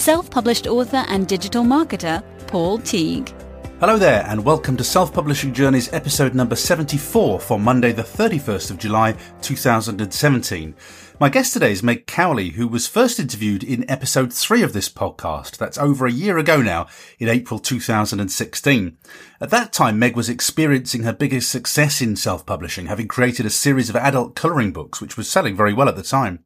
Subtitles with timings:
[0.00, 3.32] self-published author and digital marketer, Paul Teague.
[3.80, 8.70] Hello there, and welcome to Self Publishing Journeys episode number 74 for Monday, the 31st
[8.70, 10.74] of July 2017.
[11.18, 14.88] My guest today is Meg Cowley, who was first interviewed in episode 3 of this
[14.88, 15.58] podcast.
[15.58, 16.86] That's over a year ago now,
[17.18, 18.96] in April 2016.
[19.40, 23.50] At that time, Meg was experiencing her biggest success in self publishing, having created a
[23.50, 26.42] series of adult colouring books, which was selling very well at the time.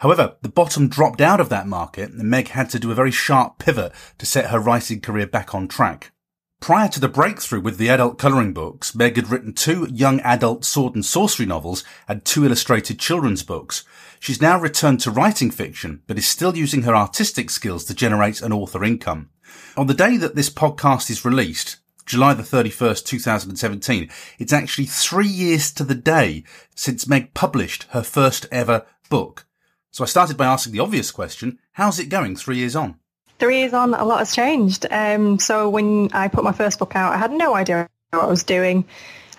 [0.00, 3.10] However, the bottom dropped out of that market, and Meg had to do a very
[3.10, 6.12] sharp pivot to set her writing career back on track.
[6.58, 10.64] Prior to the breakthrough with the adult colouring books, Meg had written two young adult
[10.64, 13.84] sword and sorcery novels and two illustrated children's books.
[14.18, 18.40] She's now returned to writing fiction, but is still using her artistic skills to generate
[18.40, 19.28] an author income.
[19.76, 25.28] On the day that this podcast is released, July the 31st, 2017, it's actually three
[25.28, 26.44] years to the day
[26.74, 29.46] since Meg published her first ever book.
[29.90, 32.96] So I started by asking the obvious question, how's it going three years on?
[33.38, 34.86] Three years on, a lot has changed.
[34.90, 38.26] Um, so when I put my first book out, I had no idea what I
[38.26, 38.84] was doing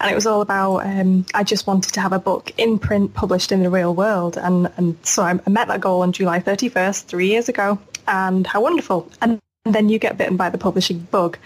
[0.02, 3.13] and it was all about um, I just wanted to have a book in print
[3.13, 7.05] published in the real world, and and so I, met that goal on July 31st,
[7.05, 9.09] three years ago, and how wonderful!
[9.21, 11.38] And, then you get bitten by the publishing bug.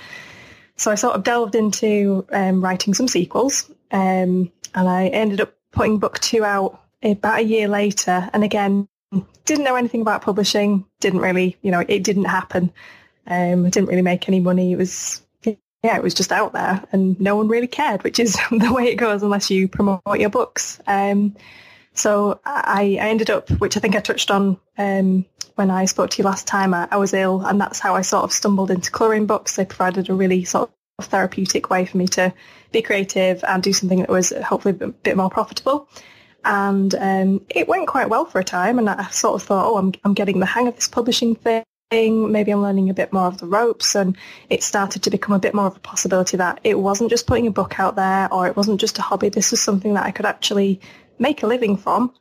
[0.77, 5.53] So I sort of delved into um, writing some sequels, um, and I ended up
[5.73, 8.87] putting book two out about a year later, and again
[9.45, 12.71] didn't know anything about publishing, didn't really, you know, it didn't happen.
[13.27, 14.71] Um, I didn't really make any money.
[14.71, 15.21] It was
[15.85, 18.85] yeah, it was just out there and no one really cared, which is the way
[18.85, 20.79] it goes unless you promote your books.
[20.87, 21.35] Um,
[21.93, 26.09] so I, I, ended up, which I think I touched on um, when I spoke
[26.09, 28.71] to you last time, I, I, was ill and that's how I sort of stumbled
[28.71, 29.55] into colouring books.
[29.55, 32.33] They provided a really sort of therapeutic way for me to
[32.71, 35.87] be creative and do something that was hopefully a bit more profitable.
[36.45, 39.77] And um, it went quite well for a time and I sort of thought, oh,
[39.77, 43.27] I'm, I'm getting the hang of this publishing thing maybe I'm learning a bit more
[43.27, 44.17] of the ropes and
[44.49, 47.47] it started to become a bit more of a possibility that it wasn't just putting
[47.47, 49.29] a book out there or it wasn't just a hobby.
[49.29, 50.81] This was something that I could actually
[51.19, 52.13] make a living from.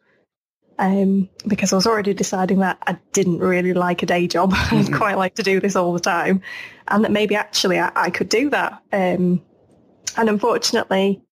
[0.77, 4.53] Um, because I was already deciding that I didn't really like a day job.
[4.55, 4.95] I'd mm-hmm.
[4.95, 6.43] quite like to do this all the time.
[6.89, 8.83] And that maybe actually I, I could do that.
[8.93, 9.41] Um,
[10.17, 11.23] and unfortunately,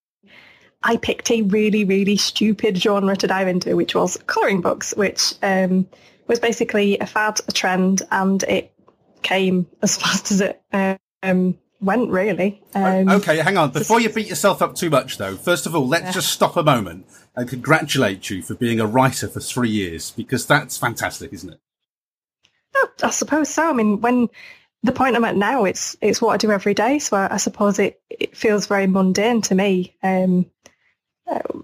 [0.84, 5.34] I picked a really, really stupid genre to dive into, which was colouring books, which
[5.42, 5.86] um,
[6.26, 8.72] was basically a fad, a trend, and it
[9.22, 10.62] came as fast as it
[11.22, 12.62] um, went, really.
[12.74, 13.70] Um, okay, hang on.
[13.70, 16.12] Before you beat yourself up too much, though, first of all, let's yeah.
[16.12, 20.46] just stop a moment and congratulate you for being a writer for three years, because
[20.46, 21.60] that's fantastic, isn't it?
[22.74, 23.68] Oh, I suppose so.
[23.68, 24.28] I mean, when
[24.82, 27.36] the point I'm at now, it's it's what I do every day, so I, I
[27.36, 29.96] suppose it, it feels very mundane to me.
[30.02, 30.46] Um,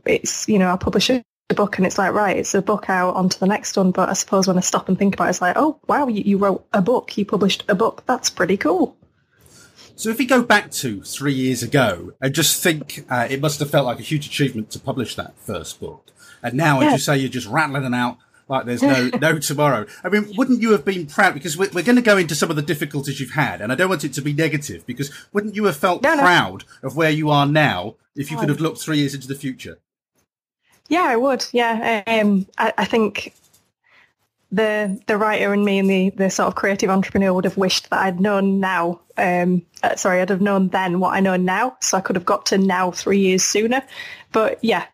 [0.05, 1.23] it's you know I publish a
[1.55, 3.91] book and it's like, right, it's a book out onto the next one.
[3.91, 6.23] But I suppose when I stop and think about it, it's like, oh, wow, you,
[6.25, 8.03] you wrote a book, you published a book.
[8.07, 8.97] That's pretty cool.
[9.97, 13.59] So if we go back to three years ago and just think uh, it must
[13.59, 16.13] have felt like a huge achievement to publish that first book.
[16.43, 16.89] And now, yeah.
[16.89, 19.87] as you say, you're just rattling it out like there's no no tomorrow.
[20.03, 21.35] I mean, wouldn't you have been proud?
[21.35, 23.75] Because we're, we're going to go into some of the difficulties you've had, and I
[23.75, 24.87] don't want it to be negative.
[24.87, 26.89] Because wouldn't you have felt no, proud no.
[26.89, 29.79] of where you are now if you could have looked three years into the future?
[30.89, 31.45] Yeah, I would.
[31.53, 33.35] Yeah, um, I, I, think
[34.51, 37.91] the the writer and me and the the sort of creative entrepreneur would have wished
[37.91, 39.01] that I'd known now.
[39.19, 42.25] Um, uh, sorry, I'd have known then what I know now, so I could have
[42.25, 43.83] got to now three years sooner.
[44.33, 44.87] But yeah,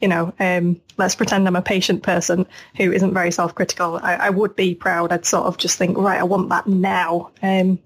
[0.00, 2.46] you know, um, let's pretend I'm a patient person
[2.76, 4.00] who isn't very self-critical.
[4.02, 5.12] I, I, would be proud.
[5.12, 7.32] I'd sort of just think, right, I want that now.
[7.42, 7.80] Um,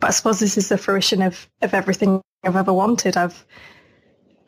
[0.00, 3.16] but I suppose this is the fruition of of everything I've ever wanted.
[3.16, 3.44] I've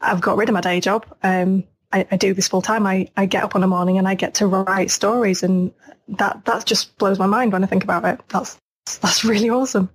[0.00, 1.06] I've got rid of my day job.
[1.22, 2.86] Um, I, I, do this full time.
[2.86, 5.72] I, I get up on a morning and I get to write stories, and
[6.08, 8.20] that that just blows my mind when I think about it.
[8.28, 8.58] That's
[9.00, 9.90] that's really awesome.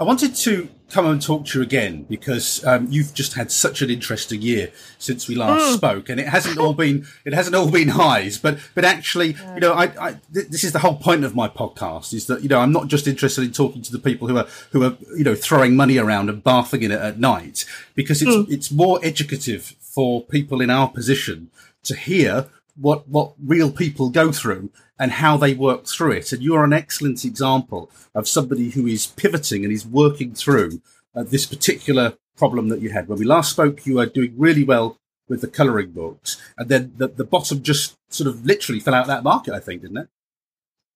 [0.00, 3.82] I wanted to come and talk to you again because um, you've just had such
[3.82, 5.74] an interesting year since we last mm.
[5.74, 9.54] spoke, and it hasn't all been it hasn't all been highs, but but actually, yeah.
[9.54, 12.42] you know, I, I th- this is the whole point of my podcast is that
[12.42, 14.96] you know I'm not just interested in talking to the people who are who are
[15.16, 17.64] you know throwing money around and bathing in it at night
[17.94, 18.50] because it's mm.
[18.50, 21.50] it's more educative for people in our position
[21.84, 22.46] to hear
[22.80, 26.32] what what real people go through and how they work through it.
[26.32, 30.80] And you are an excellent example of somebody who is pivoting and is working through
[31.14, 33.08] uh, this particular problem that you had.
[33.08, 34.98] When we last spoke, you were doing really well
[35.28, 39.06] with the colouring books, and then the, the bottom just sort of literally fell out
[39.06, 39.54] that market.
[39.54, 40.08] I think, didn't it?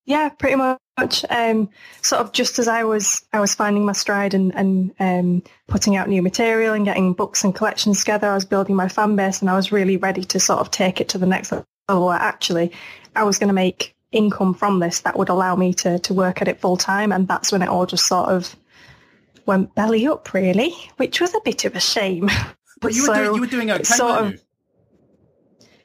[0.05, 1.25] Yeah, pretty much.
[1.31, 1.71] Um,
[2.01, 5.97] sort of just as I was, I was finding my stride and, and um, putting
[5.97, 8.29] out new material and getting books and collections together.
[8.29, 11.01] I was building my fan base, and I was really ready to sort of take
[11.01, 11.53] it to the next
[11.89, 12.73] Where actually,
[13.15, 16.41] I was going to make income from this that would allow me to to work
[16.43, 18.55] at it full time, and that's when it all just sort of
[19.47, 22.31] went belly up, really, which was a bit of a shame.
[22.81, 24.43] But you, so, were, doing, you were doing okay, sort of,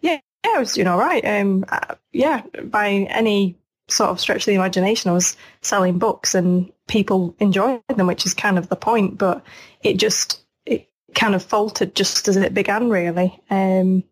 [0.02, 1.24] Yeah, yeah, I was doing all right.
[1.24, 3.56] Um, uh, yeah, by any
[3.88, 8.26] sort of stretch of the imagination, I was selling books and people enjoyed them, which
[8.26, 9.20] is kind of the point.
[9.20, 9.44] But
[9.84, 13.40] it just it kind of faltered just as it began, really.
[13.52, 14.04] Um,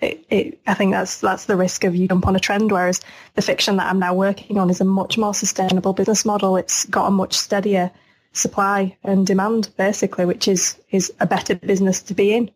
[0.00, 2.72] it, it, I think that's that's the risk of you jump on a trend.
[2.72, 3.00] Whereas
[3.34, 6.56] the fiction that I'm now working on is a much more sustainable business model.
[6.56, 7.90] It's got a much steadier
[8.32, 12.50] supply and demand, basically, which is is a better business to be in.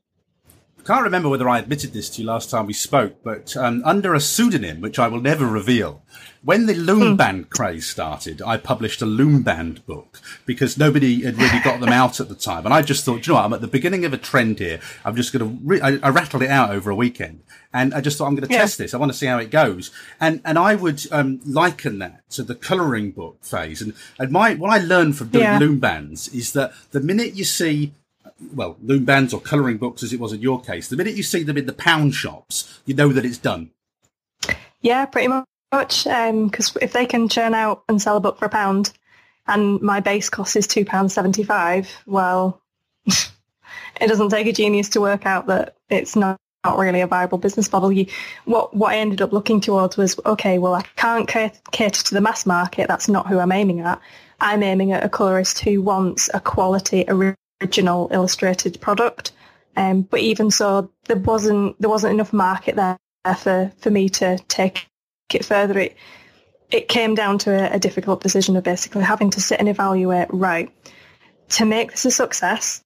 [0.85, 4.13] Can't remember whether I admitted this to you last time we spoke, but um, under
[4.13, 6.03] a pseudonym, which I will never reveal,
[6.43, 7.17] when the loom mm.
[7.17, 11.89] band craze started, I published a loom band book because nobody had really got them
[11.89, 12.67] out at the time.
[12.67, 14.79] And I just thought, you know what, I'm at the beginning of a trend here.
[15.07, 17.43] I'm just going to, re- I, I, rattled it out over a weekend
[17.73, 18.61] and I just thought I'm going to yeah.
[18.61, 18.93] test this.
[18.93, 19.91] I want to see how it goes.
[20.21, 23.81] And, and I would, um, liken that to the coloring book phase.
[23.81, 25.59] And, and my, what I learned from doing yeah.
[25.59, 27.95] loom bands is that the minute you see
[28.53, 31.23] well, loom bands or colouring books, as it was in your case, the minute you
[31.23, 33.71] see them in the pound shops, you know that it's done.
[34.81, 35.47] Yeah, pretty much.
[35.71, 38.93] Because um, if they can churn out and sell a book for a pound,
[39.47, 42.61] and my base cost is two pounds seventy-five, well,
[43.07, 47.39] it doesn't take a genius to work out that it's not not really a viable
[47.39, 47.93] business model.
[47.93, 48.07] You,
[48.45, 50.59] what what I ended up looking towards was okay.
[50.59, 52.89] Well, I can't cater to the mass market.
[52.89, 54.01] That's not who I'm aiming at.
[54.41, 57.05] I'm aiming at a colorist who wants a quality,
[57.65, 59.33] original illustrated product.
[59.77, 62.99] Um, but even so, there wasn't there wasn't enough market there
[63.39, 64.87] for, for me to take
[65.33, 65.79] it further.
[65.79, 65.97] It
[66.71, 70.29] it came down to a, a difficult decision of basically having to sit and evaluate.
[70.31, 70.71] Right,
[71.51, 72.85] to make this a success,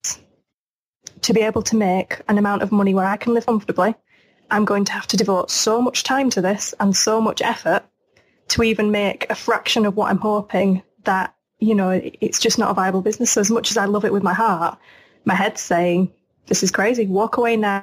[1.22, 3.94] to be able to make an amount of money where I can live comfortably,
[4.50, 7.82] I'm going to have to devote so much time to this and so much effort
[8.48, 12.70] to even make a fraction of what I'm hoping that you know, it's just not
[12.70, 13.32] a viable business.
[13.32, 14.78] So as much as I love it with my heart,
[15.24, 16.12] my head's saying,
[16.46, 17.06] this is crazy.
[17.06, 17.82] Walk away now,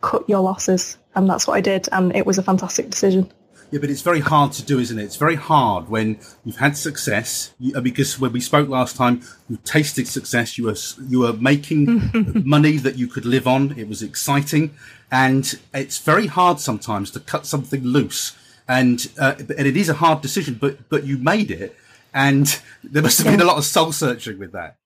[0.00, 0.98] cut your losses.
[1.14, 1.88] And that's what I did.
[1.92, 3.30] And it was a fantastic decision.
[3.70, 5.02] Yeah, but it's very hard to do, isn't it?
[5.02, 7.52] It's very hard when you've had success.
[7.58, 10.56] You, uh, because when we spoke last time, you tasted success.
[10.56, 10.76] You were
[11.06, 12.10] you were making
[12.46, 13.78] money that you could live on.
[13.78, 14.74] It was exciting,
[15.12, 18.34] and it's very hard sometimes to cut something loose.
[18.66, 21.76] And uh, and it is a hard decision, but but you made it,
[22.14, 23.32] and there must have yeah.
[23.32, 24.76] been a lot of soul searching with that.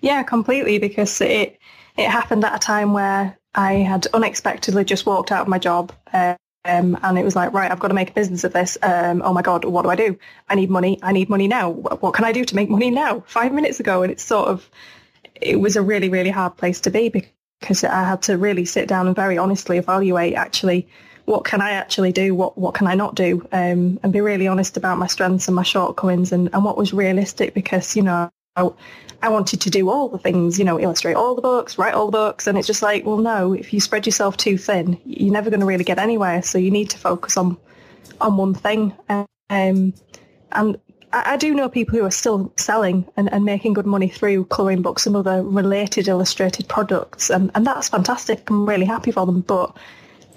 [0.00, 1.58] Yeah, completely, because it
[1.96, 5.92] it happened at a time where I had unexpectedly just walked out of my job.
[6.12, 8.76] Um, and it was like, right, I've got to make a business of this.
[8.82, 10.18] Um, oh my God, what do I do?
[10.48, 10.98] I need money.
[11.00, 11.70] I need money now.
[11.70, 13.22] What, what can I do to make money now?
[13.26, 14.02] Five minutes ago.
[14.02, 14.68] And it's sort of,
[15.40, 17.08] it was a really, really hard place to be
[17.60, 20.88] because I had to really sit down and very honestly evaluate actually
[21.26, 22.34] what can I actually do?
[22.34, 23.46] What what can I not do?
[23.52, 26.92] Um, and be really honest about my strengths and my shortcomings and, and what was
[26.92, 28.70] realistic because, you know, I,
[29.22, 32.06] I wanted to do all the things, you know, illustrate all the books, write all
[32.06, 32.46] the books.
[32.46, 35.60] And it's just like, well, no, if you spread yourself too thin, you're never going
[35.60, 36.42] to really get anywhere.
[36.42, 37.56] So you need to focus on,
[38.20, 38.94] on one thing.
[39.08, 39.94] Um,
[40.52, 40.78] and
[41.12, 44.44] I, I do know people who are still selling and, and making good money through
[44.44, 47.30] colouring books and other related illustrated products.
[47.30, 48.48] And, and that's fantastic.
[48.48, 49.40] I'm really happy for them.
[49.40, 49.76] But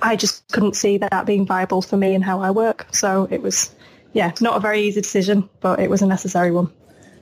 [0.01, 2.87] I just couldn't see that being viable for me and how I work.
[2.93, 3.73] So it was,
[4.13, 6.71] yeah, not a very easy decision, but it was a necessary one.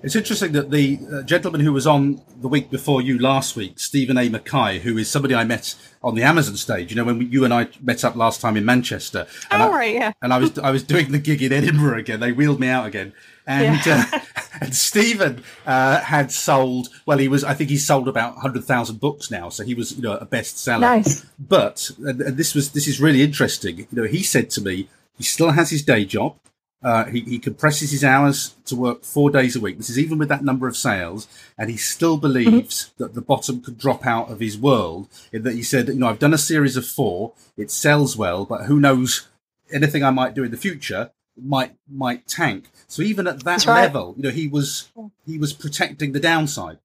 [0.04, 3.80] It's interesting that the uh, gentleman who was on the week before you last week,
[3.80, 4.30] Steven A.
[4.30, 6.92] McKay, who is somebody I met on the Amazon stage.
[6.92, 9.26] You know, when we, you and I met up last time in Manchester.
[9.50, 10.14] And oh, I, right, yeah.
[10.22, 12.20] And I was I was doing the gig in Edinburgh again.
[12.20, 13.12] They wheeled me out again,
[13.48, 14.06] and yeah.
[14.12, 14.20] uh,
[14.62, 16.90] and Steven uh, had sold.
[17.06, 17.44] Well, he was.
[17.44, 20.26] I think he sold about hundred thousand books now, so he was you know a
[20.26, 20.82] bestseller.
[20.82, 21.26] Nice.
[21.40, 23.80] But and, and this was this is really interesting.
[23.80, 26.36] You know, he said to me, he still has his day job.
[26.84, 29.78] Uh, he, he, compresses his hours to work four days a week.
[29.78, 31.28] This is even with that number of sales,
[31.58, 33.04] and he still believes mm-hmm.
[33.04, 35.10] that the bottom could drop out of his world.
[35.34, 38.46] In that he said, you know, I've done a series of four, it sells well,
[38.46, 39.28] but who knows?
[39.74, 42.70] Anything I might do in the future might might tank.
[42.88, 43.82] So even at that right.
[43.82, 44.92] level, you know, he was
[45.26, 46.80] he was protecting the downside.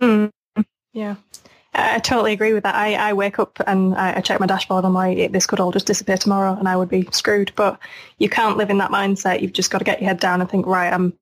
[0.00, 0.30] Mm.
[0.92, 1.16] Yeah,
[1.74, 2.74] I totally agree with that.
[2.74, 4.84] I, I wake up and I, I check my dashboard.
[4.84, 7.52] And I'm like, this could all just disappear tomorrow, and I would be screwed.
[7.56, 7.78] But
[8.18, 9.40] you can't live in that mindset.
[9.40, 11.14] You've just got to get your head down and think, right, I'm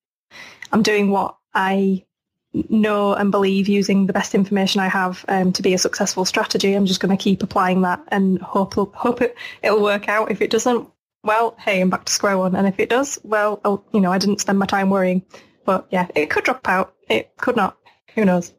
[0.73, 2.05] I'm doing what I
[2.53, 6.75] know and believe using the best information I have um, to be a successful strategy.
[6.75, 10.31] I'm just going to keep applying that and hope hope it it'll work out.
[10.31, 10.89] If it doesn't,
[11.23, 12.55] well, hey, I'm back to square one.
[12.55, 15.23] And if it does, well, I'll, you know, I didn't spend my time worrying.
[15.65, 16.95] But yeah, it could drop out.
[17.09, 17.77] It could not.
[18.15, 18.53] Who knows?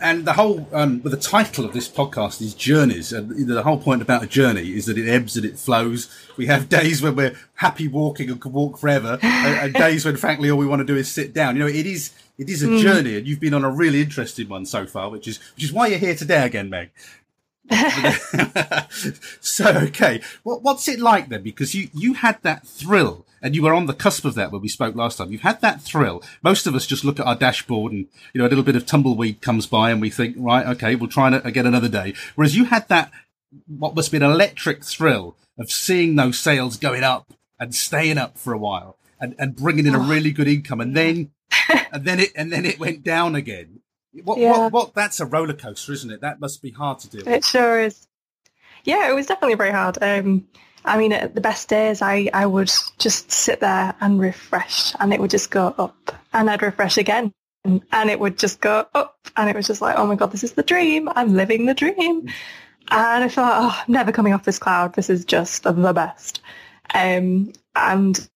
[0.00, 3.78] and the whole um, well, the title of this podcast is journeys and the whole
[3.78, 7.16] point about a journey is that it ebbs and it flows we have days when
[7.16, 10.80] we're happy walking and can walk forever and, and, days when frankly all we want
[10.80, 12.80] to do is sit down you know it is it is a mm.
[12.80, 15.72] journey and you've been on a really interesting one so far which is which is
[15.72, 16.90] why you're here today again meg
[19.40, 23.62] so okay what, what's it like then because you you had that thrill and you
[23.62, 25.32] were on the cusp of that when we spoke last time.
[25.32, 26.22] You've had that thrill.
[26.42, 28.86] Most of us just look at our dashboard and, you know, a little bit of
[28.86, 32.14] tumbleweed comes by and we think, right, okay, we'll try again another day.
[32.34, 33.10] Whereas you had that,
[33.66, 38.38] what must be an electric thrill of seeing those sales going up and staying up
[38.38, 40.06] for a while and, and bringing in a oh.
[40.06, 40.80] really good income.
[40.80, 41.30] And then,
[41.92, 43.79] and then it, and then it went down again.
[44.24, 44.58] What, yeah.
[44.58, 46.20] what, what, that's a roller coaster, isn't it?
[46.20, 47.30] That must be hard to do.
[47.30, 48.06] It sure is.
[48.84, 49.98] Yeah, it was definitely very hard.
[50.02, 50.48] Um,
[50.84, 55.12] I mean, at the best days, I, I would just sit there and refresh and
[55.12, 57.32] it would just go up and I'd refresh again
[57.64, 60.32] and, and it would just go up and it was just like, oh my God,
[60.32, 61.08] this is the dream.
[61.14, 62.28] I'm living the dream.
[62.92, 64.94] And I thought, oh, I'm never coming off this cloud.
[64.94, 66.40] This is just the best.
[66.92, 68.28] Um, and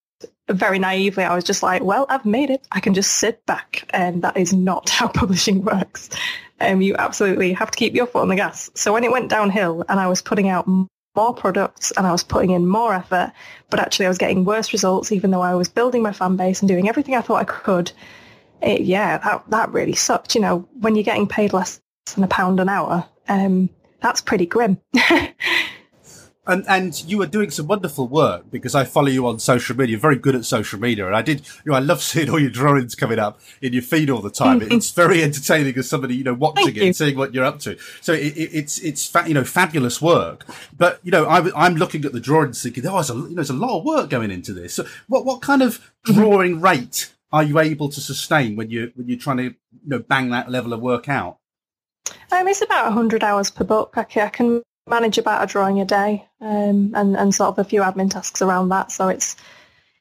[0.49, 2.67] very naively, I was just like, well, I've made it.
[2.73, 3.89] I can just sit back.
[3.91, 6.11] And that is not how publishing works.
[6.61, 8.71] Um, you absolutely have to keep your foot on the gas.
[8.75, 12.25] So when it went downhill and I was putting out more products and I was
[12.25, 13.33] putting in more effort,
[13.71, 16.61] but actually I was getting worse results even though I was building my fan base
[16.61, 17.93] and doing everything I thought I could.
[18.63, 20.35] It, yeah, that, that really sucked.
[20.35, 21.81] You know, when you're getting paid less
[22.15, 23.69] than a pound an hour, um,
[24.01, 24.81] that's pretty grim.
[26.47, 29.93] And and you are doing some wonderful work because I follow you on social media.
[29.93, 31.41] You're very good at social media, and I did.
[31.65, 34.31] You know, I love seeing all your drawings coming up in your feed all the
[34.31, 34.61] time.
[34.61, 36.87] it's very entertaining as somebody you know watching Thank it you.
[36.87, 37.79] and seeing what you're up to.
[38.01, 40.47] So it, it, it's it's fa- you know fabulous work.
[40.77, 43.35] But you know, I, am looking at the drawings thinking, oh, there's a you know,
[43.37, 44.75] there's a lot of work going into this.
[44.75, 46.21] So what what kind of mm-hmm.
[46.21, 49.55] drawing rate are you able to sustain when you when you're trying to you
[49.87, 51.39] know bang that level of work out?
[52.31, 53.95] Um, it's about 100 hours per book.
[53.97, 57.59] I can, I can manage about a drawing a day um, and, and sort of
[57.59, 58.93] a few admin tasks around that.
[58.93, 59.37] So it's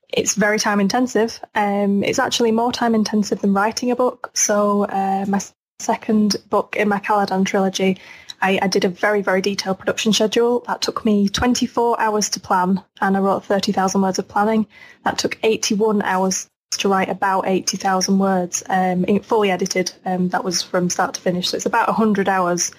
[0.10, 1.40] it's very time intensive.
[1.56, 4.30] Um, it's actually more time intensive than writing a book.
[4.36, 5.42] So uh, my
[5.80, 7.98] second book in my Caladan trilogy,
[8.40, 10.60] I, I, did a very, very detailed production schedule.
[10.68, 14.68] That took me 24 hours to plan and I wrote 30,000 words of planning.
[15.04, 19.94] That took 81 hours to write about 80,000 words, um, fully edited.
[20.06, 21.50] Um, that was from start to finish.
[21.50, 22.72] So it's about 100 hours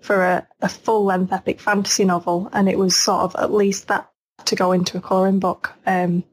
[0.00, 4.10] for a, a full-length epic fantasy novel, and it was sort of at least that
[4.44, 5.72] to go into a coloring book.
[5.86, 6.24] Um,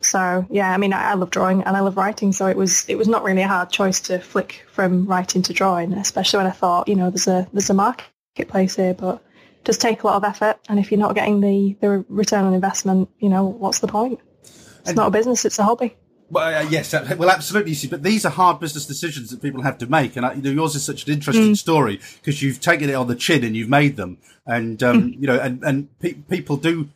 [0.00, 2.88] so yeah, I mean, I, I, love drawing and I love writing, so it was
[2.88, 6.46] it was not really a hard choice to flick from writing to drawing, especially when
[6.46, 10.06] I thought, you know, there's a there's a marketplace here, but it does take a
[10.06, 13.44] lot of effort, and if you're not getting the the return on investment, you know,
[13.44, 14.20] what's the point?
[14.42, 15.96] It's and, not a business; it's a hobby.
[16.30, 17.74] Well, uh, yes, uh, well, absolutely.
[17.88, 20.50] But these are hard business decisions that people have to make, and uh, you know,
[20.50, 21.56] yours is such an interesting mm.
[21.56, 25.20] story because you've taken it on the chin and you've made them, and um, mm.
[25.20, 26.88] you know, and and pe- people do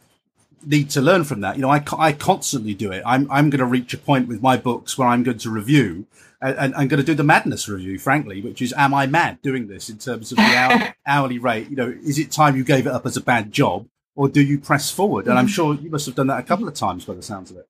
[0.64, 1.56] need to learn from that.
[1.56, 3.02] You know, I, I constantly do it.
[3.04, 6.06] I'm I'm going to reach a point with my books where I'm going to review,
[6.40, 9.42] and, and I'm going to do the madness review, frankly, which is, am I mad
[9.42, 11.70] doing this in terms of the hour, hourly rate?
[11.70, 14.40] You know, is it time you gave it up as a bad job, or do
[14.40, 15.26] you press forward?
[15.26, 15.54] And I'm mm.
[15.54, 17.68] sure you must have done that a couple of times by the sounds of it.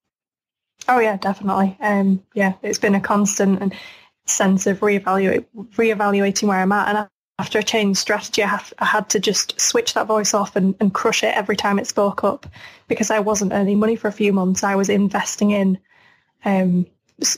[0.88, 1.76] Oh yeah, definitely.
[1.80, 3.74] Um, yeah, it's been a constant and
[4.26, 6.88] sense of reevaluate, reevaluating where I'm at.
[6.88, 10.56] And after a change strategy, I, have, I had to just switch that voice off
[10.56, 12.46] and, and crush it every time it spoke up
[12.88, 14.62] because I wasn't earning money for a few months.
[14.62, 15.78] I was investing in
[16.44, 16.86] um,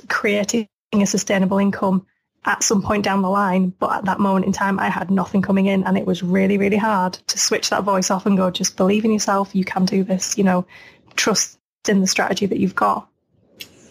[0.08, 2.06] creating a sustainable income
[2.44, 3.70] at some point down the line.
[3.78, 6.58] But at that moment in time, I had nothing coming in and it was really,
[6.58, 9.54] really hard to switch that voice off and go, just believe in yourself.
[9.54, 10.66] You can do this, you know,
[11.14, 13.08] trust in the strategy that you've got.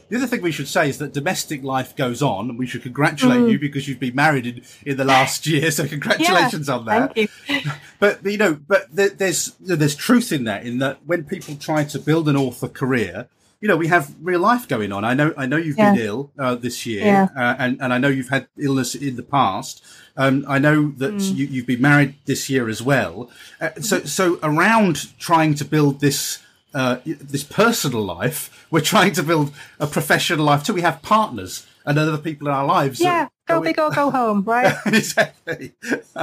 [0.10, 2.84] The other thing we should say is that domestic life goes on, and we should
[2.84, 3.52] congratulate mm.
[3.52, 5.72] you because you've been married in, in the last year.
[5.72, 7.18] So congratulations yeah, on that.
[7.18, 7.28] You.
[7.98, 10.66] But you know, but there's there's truth in that.
[10.66, 13.30] In that, when people try to build an author career,
[13.62, 15.04] you know, we have real life going on.
[15.04, 15.94] I know, I know you've yeah.
[15.94, 17.28] been ill uh, this year, yeah.
[17.36, 19.84] uh, and and I know you've had illness in the past.
[20.18, 21.36] Um, I know that mm.
[21.36, 23.32] you, have been married this year as well.
[23.60, 26.45] Uh, so so around trying to build this
[26.76, 30.74] uh, this personal life, we're trying to build a professional life too.
[30.74, 33.30] We have partners and other people in our lives yeah.
[33.48, 34.76] Go big or go home, right?
[34.88, 35.74] exactly.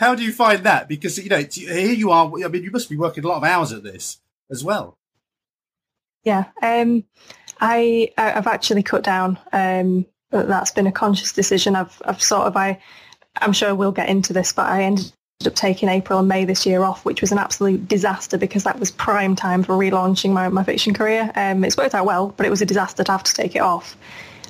[0.00, 0.88] How do you find that?
[0.88, 2.30] Because you know, here you are.
[2.44, 4.18] I mean, you must be working a lot of hours at this
[4.50, 4.98] as well.
[6.24, 7.04] Yeah, um,
[7.60, 9.38] I I've actually cut down.
[9.52, 11.76] Um, that's been a conscious decision.
[11.76, 12.80] I've I've sort of I
[13.36, 15.12] I'm sure we'll get into this, but I ended
[15.44, 18.80] up taking April and May this year off, which was an absolute disaster because that
[18.80, 21.30] was prime time for relaunching my, my fiction career.
[21.34, 23.60] Um, it's worked out well, but it was a disaster to have to take it
[23.60, 23.96] off.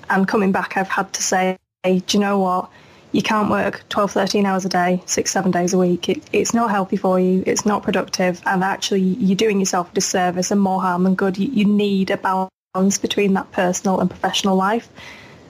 [0.08, 2.70] And coming back, I've had to say, hey, do you know what?
[3.10, 6.08] You can't work 12, 13 hours a day, six, seven days a week.
[6.08, 7.42] It, it's not healthy for you.
[7.46, 8.40] It's not productive.
[8.46, 11.36] And actually, you're doing yourself a disservice and more harm than good.
[11.36, 14.88] You, you need a balance between that personal and professional life.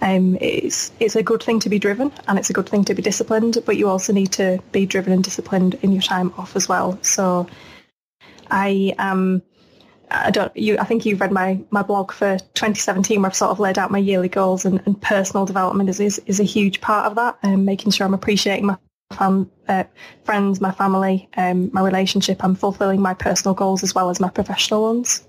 [0.06, 2.94] Um, it's it's a good thing to be driven and it's a good thing to
[2.94, 6.54] be disciplined, but you also need to be driven and disciplined in your time off
[6.54, 6.98] as well.
[7.02, 7.48] So
[8.50, 8.94] I.
[8.98, 9.42] Um,
[10.08, 10.56] I don't.
[10.56, 10.78] You.
[10.78, 13.90] I think you've read my, my blog for 2017, where I've sort of laid out
[13.90, 17.36] my yearly goals and, and personal development is, is is a huge part of that,
[17.42, 18.76] and um, making sure I'm appreciating my
[19.12, 19.82] fam, uh,
[20.22, 22.44] friends, my family, um, my relationship.
[22.44, 25.26] I'm fulfilling my personal goals as well as my professional ones.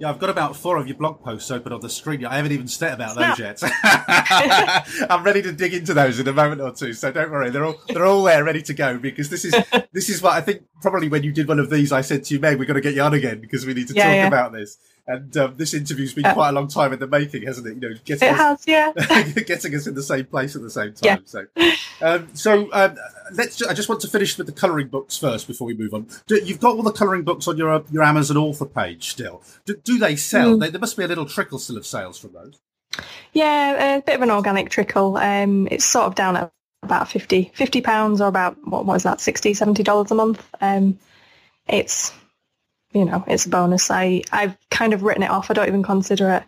[0.00, 2.24] Yeah, I've got about four of your blog posts open on the screen.
[2.24, 3.60] I haven't even said about those yet.
[5.10, 6.92] I'm ready to dig into those in a moment or two.
[6.92, 8.98] So don't worry, they're all they're all there, ready to go.
[8.98, 9.54] Because this is
[9.92, 10.62] this is what I think.
[10.80, 12.80] Probably when you did one of these, I said to you, Meg, we're going to
[12.80, 14.26] get you on again because we need to yeah, talk yeah.
[14.28, 14.78] about this.
[15.08, 17.76] And um, this interview's been quite a long time in the making, hasn't it?
[17.76, 18.92] You know, getting it us, has, yeah,
[19.46, 21.00] getting us in the same place at the same time.
[21.02, 21.18] Yeah.
[21.24, 21.46] So,
[22.02, 22.94] um, so um,
[23.32, 23.56] let's.
[23.56, 26.08] Just, I just want to finish with the colouring books first before we move on.
[26.26, 29.42] Do, you've got all the colouring books on your your Amazon author page still.
[29.64, 30.56] Do, do they sell?
[30.56, 30.60] Mm.
[30.60, 32.60] They, there must be a little trickle still of sales from those.
[33.32, 35.16] Yeah, a bit of an organic trickle.
[35.16, 37.50] Um, it's sort of down at about 50
[37.80, 40.46] pounds or about what was that 60 70 dollars a month.
[40.60, 40.98] Um,
[41.66, 42.12] it's
[42.92, 43.90] you know, it's a bonus.
[43.90, 45.50] I, I've kind of written it off.
[45.50, 46.42] I don't even consider it.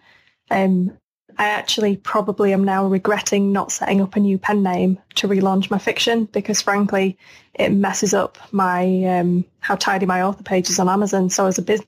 [0.51, 0.97] Um,
[1.39, 5.71] I actually probably am now regretting not setting up a new pen name to relaunch
[5.71, 7.17] my fiction because frankly,
[7.55, 11.31] it messes up my um, how tidy my author page is on Amazon.
[11.31, 11.87] So as a business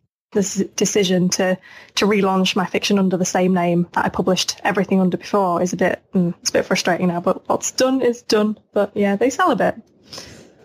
[0.77, 1.59] decision to
[1.97, 5.75] to relaunch my fiction under the same name that I published everything under before is
[5.75, 7.21] a bit mm, it's a bit frustrating now.
[7.21, 8.59] But what's done is done.
[8.73, 9.75] But yeah, they sell a bit.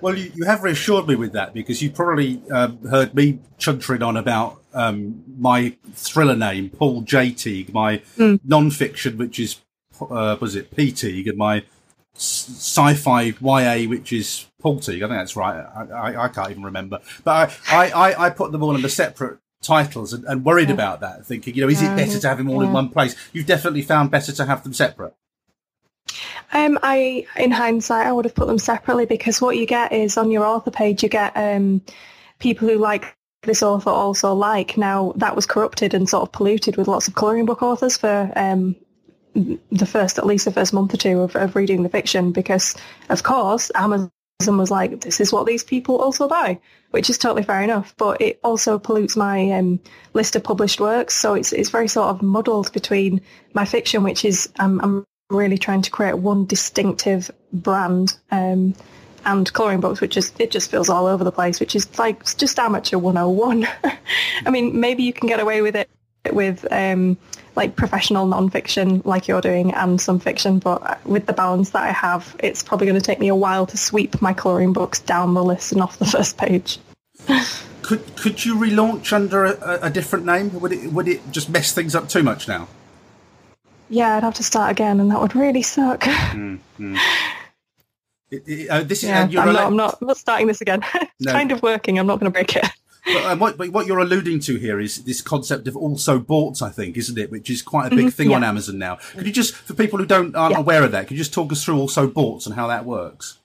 [0.01, 4.05] Well, you, you have reassured me with that because you probably um, heard me chuntering
[4.05, 7.31] on about um, my thriller name, Paul J.
[7.31, 8.39] Teague, my mm.
[8.43, 9.59] non-fiction, which is,
[10.01, 10.91] uh, was it P.
[10.91, 11.63] Teague, and my
[12.13, 15.03] sci-fi YA, which is Paul Teague.
[15.03, 15.65] I think that's right.
[15.75, 16.99] I, I, I can't even remember.
[17.23, 20.75] But I, I, I, put them all under separate titles and, and worried yeah.
[20.75, 22.67] about that, thinking, you know, is it better to have them all yeah.
[22.67, 23.15] in one place?
[23.33, 25.15] You've definitely found better to have them separate.
[26.53, 30.17] Um, I, in hindsight, I would have put them separately because what you get is
[30.17, 31.81] on your author page, you get um,
[32.39, 34.77] people who like this author also like.
[34.77, 38.31] Now that was corrupted and sort of polluted with lots of colouring book authors for
[38.35, 38.75] um,
[39.33, 42.75] the first, at least the first month or two of, of reading the fiction because,
[43.09, 44.11] of course, Amazon
[44.45, 46.59] was like, this is what these people also buy,
[46.91, 47.93] which is totally fair enough.
[47.97, 49.79] But it also pollutes my um,
[50.13, 51.15] list of published works.
[51.15, 53.21] So it's, it's very sort of muddled between
[53.53, 58.73] my fiction, which is, um, I'm really trying to create one distinctive brand um,
[59.25, 62.23] and colouring books, which is it just feels all over the place, which is like
[62.37, 63.67] just amateur 101.
[64.45, 65.89] I mean, maybe you can get away with it
[66.31, 67.17] with um,
[67.55, 71.91] like professional non-fiction like you're doing and some fiction, but with the balance that I
[71.91, 75.33] have, it's probably going to take me a while to sweep my colouring books down
[75.33, 76.79] the list and off the first page.
[77.81, 80.57] could could you relaunch under a, a different name?
[80.59, 82.67] Would it would it just mess things up too much now?
[83.89, 86.01] Yeah, I'd have to start again, and that would really suck.
[86.01, 86.95] Mm-hmm.
[88.29, 90.83] It, it, uh, this is, yeah, I'm, not, I'm, not, I'm not starting this again.
[90.95, 91.31] it's no.
[91.31, 91.97] kind of working.
[91.97, 92.65] I'm not going to break it.
[93.05, 96.61] But, um, what, but, what, you're alluding to here is this concept of also bought,
[96.61, 97.31] I think, isn't it?
[97.31, 98.35] Which is quite a big mm-hmm, thing yeah.
[98.35, 98.97] on Amazon now.
[99.13, 100.59] Could you just, for people who don't aren't yeah.
[100.59, 103.37] aware of that, could you just talk us through also bought and how that works?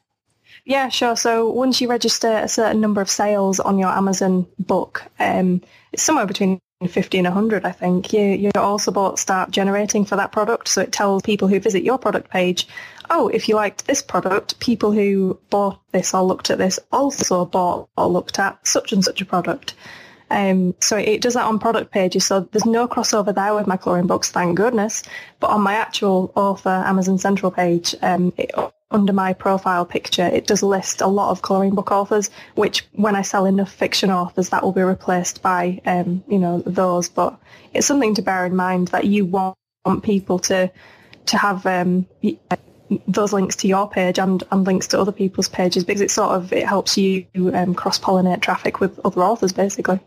[0.64, 1.14] Yeah, sure.
[1.14, 6.02] So once you register a certain number of sales on your Amazon book, um, it's
[6.02, 10.32] somewhere between 50 and 100, I think, you, your also bought start generating for that
[10.32, 10.68] product.
[10.68, 12.66] So it tells people who visit your product page,
[13.10, 17.44] oh, if you liked this product, people who bought this or looked at this also
[17.44, 19.74] bought or looked at such and such a product.
[20.30, 22.24] Um, so it does that on product pages.
[22.24, 25.02] So there's no crossover there with my colouring books, thank goodness.
[25.40, 28.50] But on my actual author Amazon Central page, um, it,
[28.92, 33.16] under my profile picture, it does list a lot of colouring book authors, which when
[33.16, 37.08] I sell enough fiction authors, that will be replaced by, um, you know, those.
[37.08, 37.38] But
[37.74, 39.56] it's something to bear in mind that you want
[40.02, 40.70] people to
[41.26, 42.06] to have um,
[43.06, 46.32] those links to your page and, and links to other people's pages because it sort
[46.32, 50.00] of it helps you um, cross pollinate traffic with other authors basically.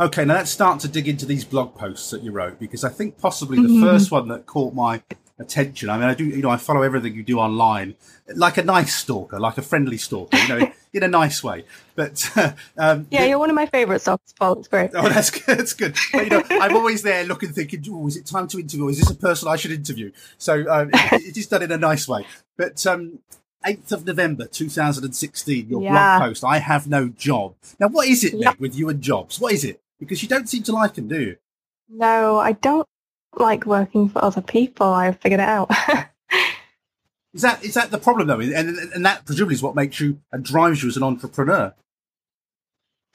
[0.00, 2.88] Okay, now let's start to dig into these blog posts that you wrote because I
[2.88, 3.84] think possibly the mm-hmm.
[3.84, 5.02] first one that caught my
[5.42, 5.90] attention.
[5.90, 7.94] I mean, I do, you know, I follow everything you do online,
[8.34, 11.64] like a nice stalker, like a friendly stalker, you know, in a nice way.
[11.94, 12.30] But
[12.78, 14.58] um, yeah, you're one of my favourite stalkers, Paul.
[14.60, 14.92] It's great.
[14.94, 15.58] Oh, that's good.
[15.58, 15.96] That's good.
[16.12, 18.88] But, you know, I'm always there looking, thinking, oh, is it time to interview?
[18.88, 20.12] Is this a person I should interview?
[20.38, 22.26] So um, it, it is done in a nice way.
[22.56, 23.18] But um,
[23.64, 26.18] 8th of November 2016, your yeah.
[26.18, 27.54] blog post, I have no job.
[27.78, 29.40] Now, what is it, Meg, with you and jobs?
[29.40, 29.80] What is it?
[29.98, 31.36] Because you don't seem to like them, do you?
[31.88, 32.88] No, I don't
[33.36, 34.86] like working for other people.
[34.86, 35.70] I've figured it out.
[37.34, 38.40] is that is that the problem though?
[38.40, 41.74] And and that presumably is what makes you and drives you as an entrepreneur.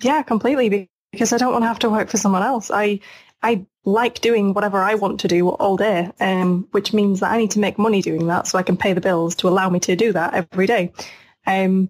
[0.02, 0.90] Yeah, completely.
[1.12, 2.70] Because I don't want to have to work for someone else.
[2.72, 3.00] I
[3.42, 7.38] I like doing whatever I want to do all day, um, which means that I
[7.38, 9.80] need to make money doing that so I can pay the bills to allow me
[9.82, 10.92] to do that every day.
[11.46, 11.90] Um,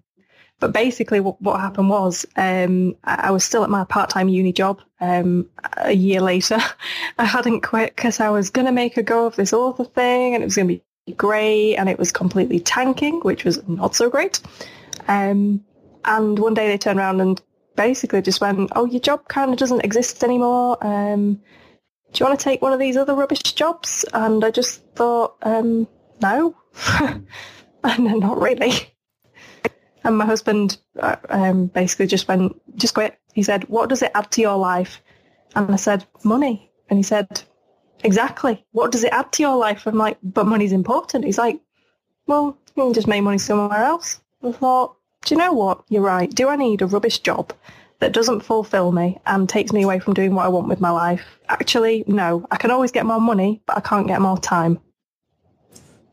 [0.60, 4.80] but basically, what, what happened was um, I, was still at my part-time uni job
[5.00, 6.58] um, a year later.
[7.18, 10.34] I hadn't quit because I was going to make a go of this author thing
[10.34, 13.94] and it was going to be great and it was completely tanking, which was not
[13.94, 14.40] so great.
[15.06, 15.64] Um,
[16.04, 17.40] and one day they turned around and
[17.76, 20.76] basically just went, oh, your job kind of doesn't exist anymore.
[20.84, 21.34] Um,
[22.12, 24.04] do you want to take one of these other rubbish jobs?
[24.12, 25.86] And I just thought, um,
[26.20, 26.56] no,
[27.84, 28.72] and not really.
[30.08, 33.18] And my husband uh, um, basically just went, just quit.
[33.34, 35.02] He said, what does it add to your life?
[35.54, 36.72] And I said, money.
[36.88, 37.42] And he said,
[38.02, 38.64] exactly.
[38.72, 39.86] What does it add to your life?
[39.86, 41.26] I'm like, but money's important.
[41.26, 41.60] He's like,
[42.26, 44.18] well, you can just make money somewhere else.
[44.42, 45.84] I thought, do you know what?
[45.90, 46.34] You're right.
[46.34, 47.52] Do I need a rubbish job
[47.98, 50.90] that doesn't fulfill me and takes me away from doing what I want with my
[50.90, 51.38] life?
[51.50, 52.46] Actually, no.
[52.50, 54.80] I can always get more money, but I can't get more time.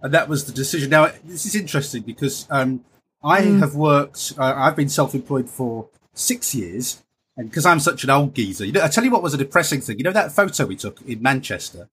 [0.02, 0.90] And that was the decision.
[0.90, 2.84] Now, this is interesting because um,
[3.26, 3.60] I mm.
[3.60, 7.02] have worked, uh, I've been self employed for six years.
[7.38, 9.38] And because I'm such an old geezer, you know, I tell you what was a
[9.38, 9.98] depressing thing.
[9.98, 11.90] You know that photo we took in Manchester?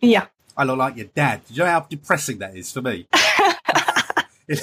[0.00, 0.26] Yeah.
[0.56, 1.40] I look like your dad.
[1.46, 3.06] Do you know how depressing that is for me?
[4.48, 4.62] it's,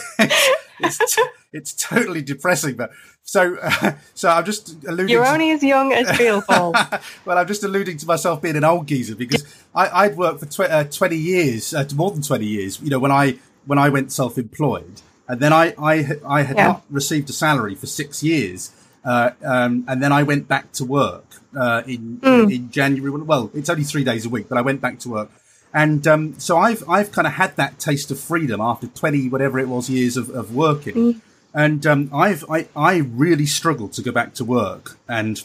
[0.79, 2.75] it's, t- it's, totally depressing.
[2.75, 2.91] But
[3.23, 5.09] so, uh, so I'm just alluding.
[5.09, 6.73] You're to, only as young as Bill well,
[7.27, 10.69] I'm just alluding to myself being an old geezer because I, would worked for tw-
[10.69, 12.81] uh, 20 years, uh, more than 20 years.
[12.81, 16.67] You know, when I when I went self-employed, and then I, I, I had yeah.
[16.67, 18.71] not received a salary for six years.
[19.03, 21.25] Uh, um, and then I went back to work
[21.57, 22.53] uh, in, mm.
[22.53, 23.09] in January.
[23.21, 25.31] Well, it's only three days a week, but I went back to work.
[25.73, 29.59] And um, so I've I've kind of had that taste of freedom after twenty whatever
[29.59, 31.21] it was years of, of working, mm.
[31.53, 35.43] and um, I've I, I really struggled to go back to work, and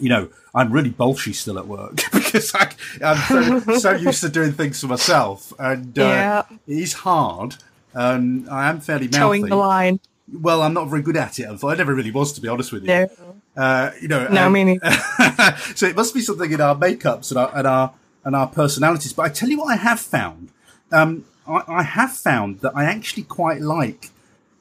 [0.00, 4.30] you know I'm really bolshy still at work because I, am so, so used to
[4.30, 6.42] doing things for myself, and uh, yeah.
[6.66, 7.56] it is hard.
[7.94, 9.18] Um, I am fairly mouthy.
[9.18, 10.00] Toeing the line.
[10.32, 11.46] Well, I'm not very good at it.
[11.46, 12.88] I never really was, to be honest with you.
[12.88, 13.08] No.
[13.56, 14.28] Uh, you know.
[14.28, 14.80] No, um, meaning.
[15.74, 17.92] so it must be something in our makeups and our, and our
[18.24, 19.12] and our personalities.
[19.12, 20.50] But I tell you what, I have found.
[20.92, 24.10] Um, I, I have found that I actually quite like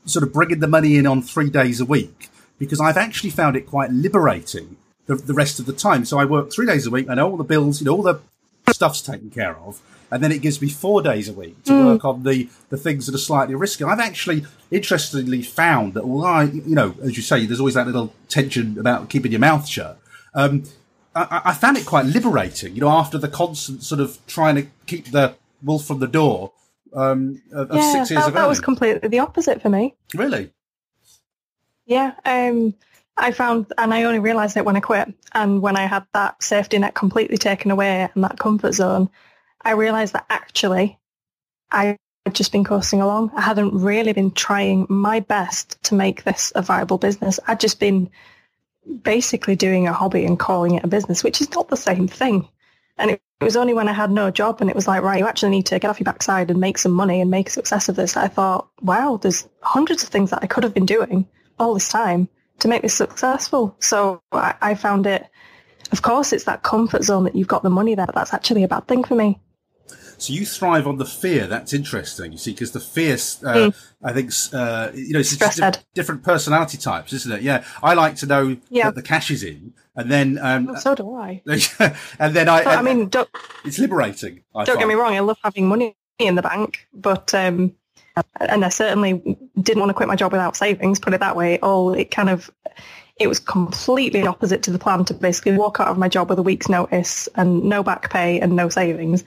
[0.06, 3.56] sort of bringing the money in on three days a week because I've actually found
[3.56, 6.06] it quite liberating the, the rest of the time.
[6.06, 7.10] So I work three days a week.
[7.10, 8.20] I know all the bills, you know, all the
[8.72, 11.86] stuff's taken care of and then it gives me four days a week to mm.
[11.86, 13.84] work on the, the things that are slightly risky.
[13.84, 17.86] I've actually, interestingly, found that, well, I, you know, as you say, there's always that
[17.86, 20.00] little tension about keeping your mouth shut.
[20.34, 20.64] Um,
[21.16, 24.68] I, I, found it quite liberating, you know, after the constant sort of trying to
[24.86, 26.54] keep the wolf from the door
[26.94, 29.96] um, of, yeah, six years that, that was completely the opposite for me.
[30.14, 30.52] Really?
[31.86, 32.14] Yeah.
[32.26, 32.76] Um,
[33.18, 36.42] I found, and I only realised it when I quit, and when I had that
[36.42, 39.10] safety net completely taken away and that comfort zone,
[39.62, 41.00] I realised that actually
[41.72, 43.32] I had just been coasting along.
[43.36, 47.40] I hadn't really been trying my best to make this a viable business.
[47.48, 48.10] I'd just been
[49.04, 52.48] basically doing a hobby and calling it a business, which is not the same thing.
[52.98, 55.26] And it, was only when I had no job and it was like, right, you
[55.26, 57.88] actually need to get off your backside and make some money and make a success
[57.88, 58.18] of this.
[58.18, 61.26] I thought, wow, there's hundreds of things that I could have been doing
[61.58, 62.28] all this time
[62.60, 63.78] to make this successful.
[63.80, 65.26] So I, I found it,
[65.94, 68.68] of course, it's that comfort zone that you've got the money there, that's actually a
[68.68, 69.40] bad thing for me.
[70.22, 71.48] So you thrive on the fear.
[71.48, 72.32] That's interesting.
[72.32, 73.76] You see, because the fear, uh, mm.
[74.04, 77.42] I think, uh, you know, it's di- different personality types, isn't it?
[77.42, 77.64] Yeah.
[77.82, 78.86] I like to know yeah.
[78.86, 81.42] that the cash is in, and then um, oh, so do I.
[82.20, 82.64] and then I.
[82.64, 83.10] I mean,
[83.66, 84.44] it's liberating.
[84.56, 84.80] I don't find.
[84.80, 85.14] get me wrong.
[85.14, 87.76] I love having money in the bank, but um,
[88.40, 91.00] and I certainly didn't want to quit my job without savings.
[91.00, 91.60] Put it that way.
[91.60, 92.52] All it kind of
[93.20, 96.40] it was completely opposite to the plan to basically walk out of my job with
[96.40, 99.24] a week's notice and no back pay and no savings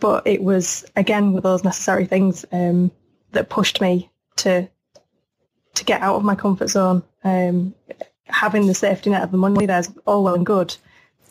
[0.00, 2.90] but it was again with those necessary things um,
[3.32, 4.68] that pushed me to
[5.74, 7.02] to get out of my comfort zone.
[7.22, 7.74] Um,
[8.26, 10.76] having the safety net of the money there's all well and good,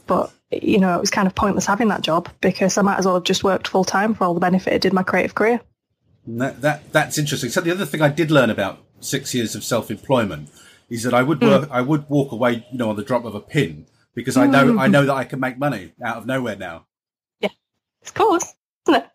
[0.05, 3.05] but you know, it was kind of pointless having that job because I might as
[3.05, 5.59] well have just worked full time for all the benefit it did my creative career.
[6.25, 7.49] That, that that's interesting.
[7.49, 10.49] So the other thing I did learn about six years of self employment
[10.89, 11.71] is that I would work, mm.
[11.71, 14.65] I would walk away, you know, on the drop of a pin because I know
[14.65, 14.79] mm.
[14.79, 16.85] I know that I can make money out of nowhere now.
[18.03, 18.55] Of course,
[18.87, 19.09] isn't it?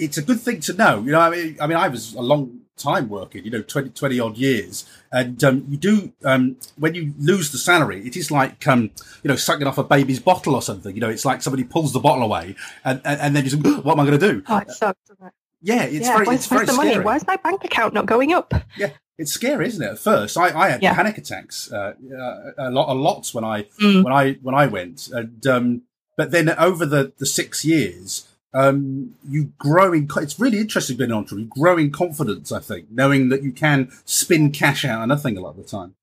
[0.00, 1.00] It's a good thing to know.
[1.00, 3.90] You know, I mean, I mean, I was a long time working, you know, 20,
[3.90, 4.88] 20 odd years.
[5.12, 8.90] And um, you do, um, when you lose the salary, it is like, um,
[9.22, 10.94] you know, sucking off a baby's bottle or something.
[10.94, 13.84] You know, it's like somebody pulls the bottle away and, and, and then you think,
[13.84, 14.42] what am I going to do?
[14.48, 15.32] Oh, it sucks, doesn't it?
[15.62, 16.92] Yeah, it's yeah, very, where's, it's very the scary.
[16.94, 17.04] money?
[17.04, 18.54] Why is my bank account not going up?
[18.78, 19.90] Yeah, it's scary, isn't it?
[19.90, 20.94] At first, I, I had yeah.
[20.94, 24.02] panic attacks uh, uh, a lot, a lot when I mm.
[24.02, 25.82] when I when I went, and um,
[26.20, 30.06] but then over the the six years, um, you grow in.
[30.18, 31.44] It's really interesting being an entrepreneur.
[31.44, 35.38] You grow in confidence, I think, knowing that you can spin cash out of nothing
[35.38, 35.94] a lot of the time.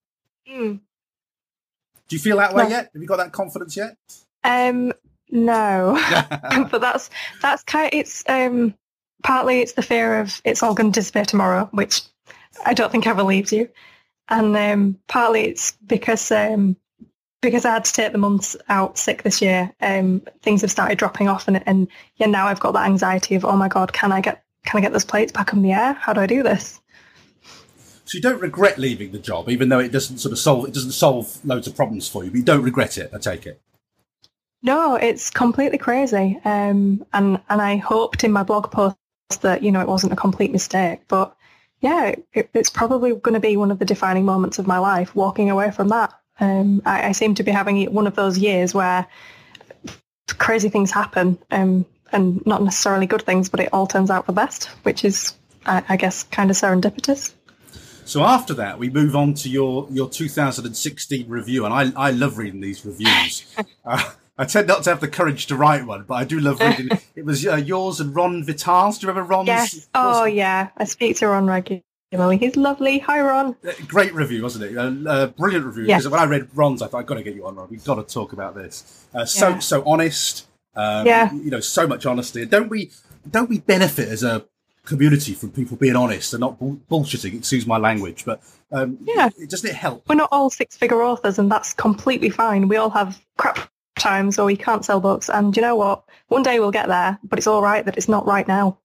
[0.51, 0.79] Mm.
[2.07, 2.69] Do you feel that way no.
[2.69, 2.89] yet?
[2.91, 3.95] Have you got that confidence yet?
[4.43, 4.91] Um,
[5.29, 5.93] no,
[6.71, 7.11] but that's
[7.43, 7.93] that's kind.
[7.93, 8.73] Of, it's um,
[9.21, 12.01] partly it's the fear of it's all going to disappear tomorrow, which
[12.65, 13.69] I don't think ever leaves you,
[14.29, 16.75] and um, partly it's because um,
[17.41, 20.97] because I had to take the months out sick this year, um, things have started
[20.97, 24.11] dropping off, and, and yeah, now I've got that anxiety of, oh my god, can
[24.11, 25.93] I get can I get those plates back in the air?
[25.93, 26.81] How do I do this?
[28.05, 30.73] So you don't regret leaving the job, even though it doesn't sort of solve it
[30.73, 33.11] doesn't solve loads of problems for you, but you don't regret it.
[33.13, 33.61] I take it.
[34.63, 38.97] No, it's completely crazy, um, and and I hoped in my blog post
[39.41, 41.35] that you know it wasn't a complete mistake, but
[41.79, 45.15] yeah, it, it's probably going to be one of the defining moments of my life,
[45.15, 46.13] walking away from that.
[46.39, 49.07] Um, I, I, seem to be having one of those years where
[50.37, 54.31] crazy things happen, um, and not necessarily good things, but it all turns out for
[54.31, 55.33] the best, which is,
[55.65, 57.33] I, I guess, kind of serendipitous.
[58.05, 62.37] So after that, we move on to your, your 2016 review, and I, I love
[62.37, 63.53] reading these reviews.
[63.85, 66.59] uh, I tend not to have the courage to write one, but I do love
[66.59, 66.89] reading.
[67.15, 68.99] it was uh, yours and Ron Vitale's.
[68.99, 69.47] Do you remember Ron's?
[69.47, 69.89] Yes.
[69.95, 70.69] Oh, yeah.
[70.77, 71.83] I speak to Ron regularly.
[72.11, 72.99] He's lovely.
[72.99, 73.57] Hi, Ron.
[73.67, 74.77] Uh, great review, wasn't it?
[74.77, 75.87] Uh, uh, brilliant review.
[75.87, 77.67] Because when I read Ron's, I thought I've got to get you on, Ron.
[77.69, 79.07] We've got to talk about this.
[79.13, 79.59] Uh, so yeah.
[79.59, 80.47] so honest.
[80.73, 81.33] Um, yeah.
[81.33, 82.45] You know, so much honesty.
[82.45, 82.91] Don't we?
[83.29, 84.45] Don't we benefit as a
[84.85, 87.39] community from people being honest and not bull- bullshitting?
[87.39, 88.41] Excuse my language, but
[88.71, 90.07] um, yeah, it, doesn't it help?
[90.07, 92.69] We're not all six-figure authors, and that's completely fine.
[92.69, 95.29] We all have crap times, or we can't sell books.
[95.29, 96.05] And you know what?
[96.29, 98.77] One day we'll get there, but it's all right that it's not right now.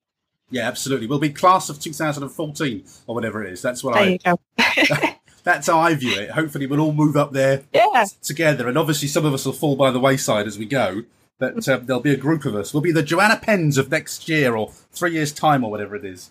[0.53, 1.07] Yeah, absolutely.
[1.07, 3.63] We'll be class of 2014 or whatever it is.
[3.63, 5.19] That's what there I.
[5.45, 6.31] that's how I view it.
[6.31, 8.05] Hopefully, we'll all move up there yeah.
[8.23, 11.03] together, and obviously, some of us will fall by the wayside as we go.
[11.39, 12.73] But uh, there'll be a group of us.
[12.73, 16.05] We'll be the Joanna Penns of next year or three years' time or whatever it
[16.05, 16.31] is.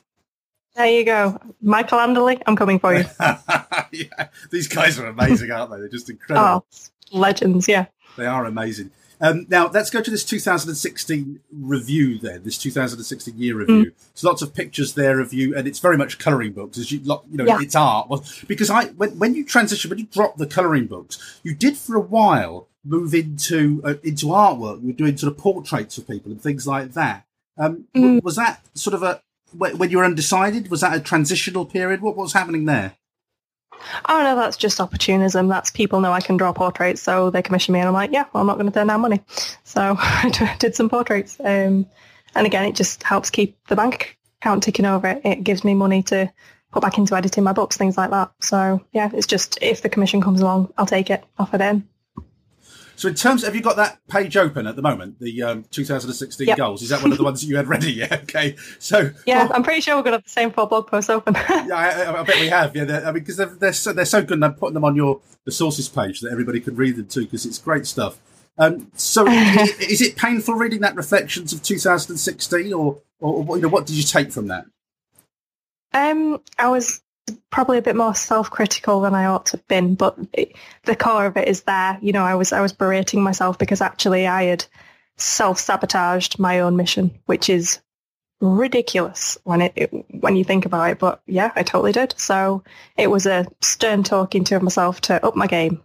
[0.75, 2.41] There you go, Michael Anderle.
[2.45, 3.03] I'm coming for you.
[3.91, 5.79] yeah, these guys are amazing, aren't they?
[5.79, 6.65] They're just incredible.
[6.65, 7.87] Oh, legends, yeah.
[8.15, 8.91] They are amazing.
[9.21, 12.17] Um, now let's go to this 2016 review.
[12.17, 13.91] Then this 2016 year review.
[13.91, 13.93] Mm.
[14.13, 16.77] There's lots of pictures there of you, and it's very much colouring books.
[16.77, 17.59] As you, you know, yeah.
[17.61, 18.09] it's art.
[18.09, 21.77] Well, because I when, when you transition, when you drop the colouring books, you did
[21.77, 24.81] for a while move into uh, into artwork.
[24.81, 27.25] You were doing sort of portraits of people and things like that.
[27.57, 28.23] Um, mm.
[28.23, 29.21] Was that sort of a
[29.55, 30.71] when you were undecided?
[30.71, 32.01] Was that a transitional period?
[32.01, 32.95] What, what was happening there?
[34.07, 35.47] Oh no, that's just opportunism.
[35.47, 38.25] That's people know I can draw portraits, so they commission me, and I'm like, yeah,
[38.33, 39.21] well, I'm not going to turn down money.
[39.63, 41.85] So I did some portraits, um,
[42.35, 45.19] and again, it just helps keep the bank account ticking over.
[45.23, 46.31] It, gives me money to
[46.71, 48.31] put back into editing my books, things like that.
[48.41, 51.87] So yeah, it's just if the commission comes along, I'll take it, offer in.
[53.01, 55.19] So, in terms, have you got that page open at the moment?
[55.19, 56.55] The um, 2016 yep.
[56.55, 56.83] goals.
[56.83, 57.91] Is that one of the ones that you had ready?
[58.01, 58.19] Yeah.
[58.23, 58.55] Okay.
[58.77, 59.09] So.
[59.25, 61.33] Yeah, well, I'm pretty sure we're going to have the same four blog posts open.
[61.49, 62.75] yeah, I, I, bet we have.
[62.75, 64.95] Yeah, I mean, because they're they're so, they're so good, and I'm putting them on
[64.95, 68.19] your the sources page that everybody can read them too, because it's great stuff.
[68.59, 73.87] Um, so, is it painful reading that reflections of 2016, or, or you know, what
[73.87, 74.65] did you take from that?
[75.91, 77.01] Um, I was
[77.49, 80.55] probably a bit more self-critical than I ought to have been, but it,
[80.85, 81.97] the core of it is there.
[82.01, 84.65] You know, I was I was berating myself because actually I had
[85.17, 87.79] self-sabotaged my own mission, which is
[88.39, 90.99] ridiculous when it, it, when you think about it.
[90.99, 92.15] But yeah, I totally did.
[92.17, 92.63] So
[92.97, 95.81] it was a stern talking to myself to up my game.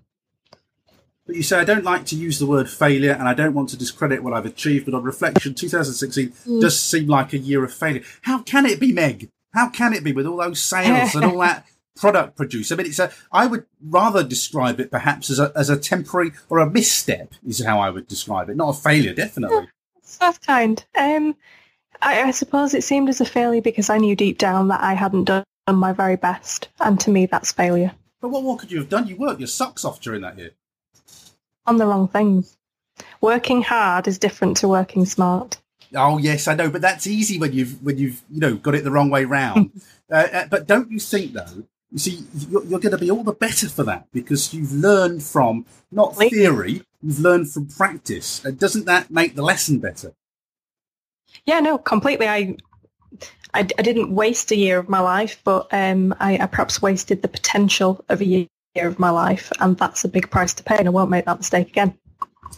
[1.26, 3.70] But you say I don't like to use the word failure, and I don't want
[3.70, 4.86] to discredit what I've achieved.
[4.86, 6.60] But on reflection, 2016 mm.
[6.60, 8.02] does seem like a year of failure.
[8.22, 9.28] How can it be, Meg?
[9.56, 11.66] How can it be with all those sales and all that
[11.96, 12.70] product produced?
[12.70, 13.10] I mean, it's a.
[13.32, 17.64] I would rather describe it perhaps as a as a temporary or a misstep is
[17.64, 19.68] how I would describe it, not a failure, definitely.
[20.20, 20.84] That's kind.
[20.94, 21.34] Um,
[22.02, 24.92] I, I suppose it seemed as a failure because I knew deep down that I
[24.92, 27.92] hadn't done my very best, and to me, that's failure.
[28.20, 29.06] But what more could you have done?
[29.06, 30.50] You worked your socks off during that year.
[31.64, 32.58] On the wrong things.
[33.22, 35.58] Working hard is different to working smart.
[35.94, 38.84] Oh yes, I know, but that's easy when you've when you've you know got it
[38.84, 39.70] the wrong way round.
[40.10, 41.64] uh, uh, but don't you think though?
[41.92, 45.22] You see, you're, you're, going to be all the better for that because you've learned
[45.22, 48.44] from not theory, you've learned from practice.
[48.44, 50.12] And doesn't that make the lesson better?
[51.44, 52.26] Yeah, no, completely.
[52.26, 52.56] I
[53.54, 57.22] I, I didn't waste a year of my life, but um, I, I, perhaps wasted
[57.22, 60.76] the potential of a year of my life, and that's a big price to pay,
[60.76, 61.96] and I won't make that mistake again.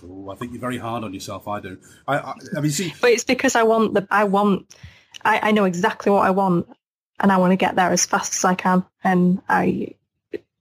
[0.05, 1.49] Oh, I think you're very hard on yourself.
[1.49, 1.79] I do.
[2.07, 4.07] I, I, I mean, see, but it's because I want the.
[4.11, 4.75] I want.
[5.25, 6.69] I, I know exactly what I want,
[7.21, 9.95] and I want to get there as fast as I can, and I.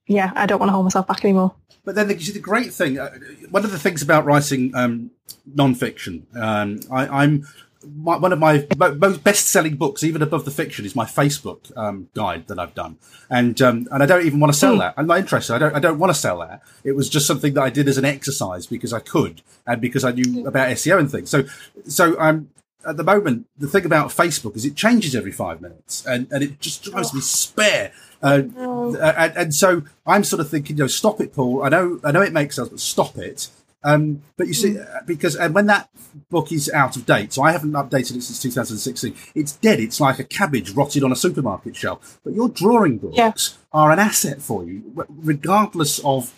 [0.08, 1.54] Yeah, I don't want to hold myself back anymore.
[1.84, 3.18] But then the, the great thing, uh,
[3.50, 5.12] one of the things about writing um,
[5.46, 7.48] non-fiction, um, I, am
[7.96, 12.10] my, one of my most best-selling books, even above the fiction, is my Facebook um,
[12.14, 12.98] guide that I've done,
[13.30, 14.80] and um, and I don't even want to sell mm.
[14.80, 14.94] that.
[14.98, 15.54] I'm not interested.
[15.54, 15.76] I don't.
[15.76, 16.62] I don't want to sell that.
[16.84, 20.04] It was just something that I did as an exercise because I could and because
[20.04, 20.48] I knew hmm.
[20.48, 21.30] about SEO and things.
[21.30, 21.44] So,
[21.86, 22.50] so I'm
[22.88, 26.44] at the moment, the thing about Facebook is it changes every five minutes, and and
[26.44, 27.16] it just drives oh.
[27.16, 27.92] me spare.
[28.22, 28.96] Uh, oh.
[28.96, 31.62] and, and, so I'm sort of thinking, you know, stop it, Paul.
[31.62, 33.50] I know, I know it makes us stop it.
[33.84, 35.06] Um, but you see, mm.
[35.06, 35.90] because and when that
[36.30, 39.16] book is out of date, so I haven't updated it since 2016.
[39.36, 39.80] It's dead.
[39.80, 42.20] It's like a cabbage rotted on a supermarket shelf.
[42.24, 43.32] But your drawing books yeah.
[43.72, 46.34] are an asset for you, regardless of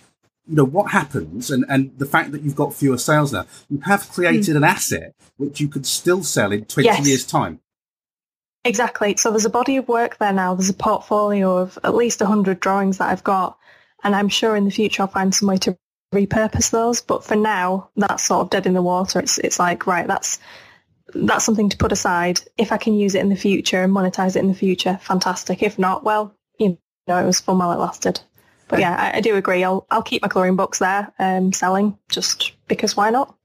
[0.47, 3.45] you know what happens and and the fact that you've got fewer sales now.
[3.69, 4.57] You have created mm.
[4.57, 7.07] an asset which you could still sell in 20 yes.
[7.07, 7.61] years' time.
[8.65, 9.15] Exactly.
[9.15, 10.53] So there's a body of work there now.
[10.53, 13.57] There's a portfolio of at least 100 drawings that I've got.
[14.03, 15.77] And I'm sure in the future I'll find some way to
[16.13, 17.01] repurpose those.
[17.01, 19.19] But for now, that's sort of dead in the water.
[19.19, 20.39] It's it's like right, that's
[21.13, 22.41] that's something to put aside.
[22.57, 25.63] If I can use it in the future and monetize it in the future, fantastic.
[25.63, 28.19] If not, well, you know, it was fun while it lasted.
[28.67, 29.63] But yeah, I, I do agree.
[29.63, 33.35] I'll I'll keep my colouring books there, um, selling just because why not?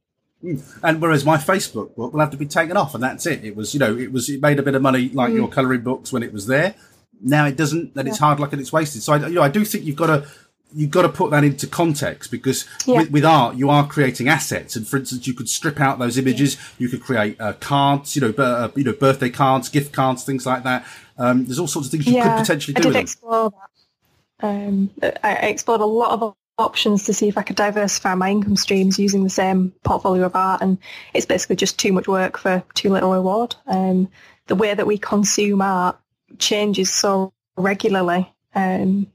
[0.43, 0.57] Hmm.
[0.83, 3.45] And whereas my Facebook book will have to be taken off, and that's it.
[3.45, 5.37] It was, you know, it was it made a bit of money like mm.
[5.37, 6.75] your colouring books when it was there.
[7.23, 7.95] Now it doesn't.
[7.95, 8.11] Then yeah.
[8.11, 9.03] it's hard luck and it's wasted.
[9.03, 10.29] So I, you know, I do think you've got to
[10.75, 12.99] you've got to put that into context because yeah.
[12.99, 14.77] with, with, art you are creating assets.
[14.77, 18.23] And for instance you could strip out those images you could create uh, cards you
[18.23, 20.87] know uh, you know birthday cards gift cards things like that.
[21.17, 24.47] Um, there's all sorts of things you yeah, could potentially do I did explore that.
[24.47, 24.91] Um,
[25.23, 28.99] I explored a lot of options to see if I could diversify my income streams
[28.99, 30.63] using the same portfolio of art.
[30.63, 30.79] And
[31.13, 33.57] it's basically just too much work for too little reward.
[33.67, 34.09] Um,
[34.47, 35.99] the way that we consume art
[36.39, 38.33] changes so regularly.
[38.55, 39.09] Um,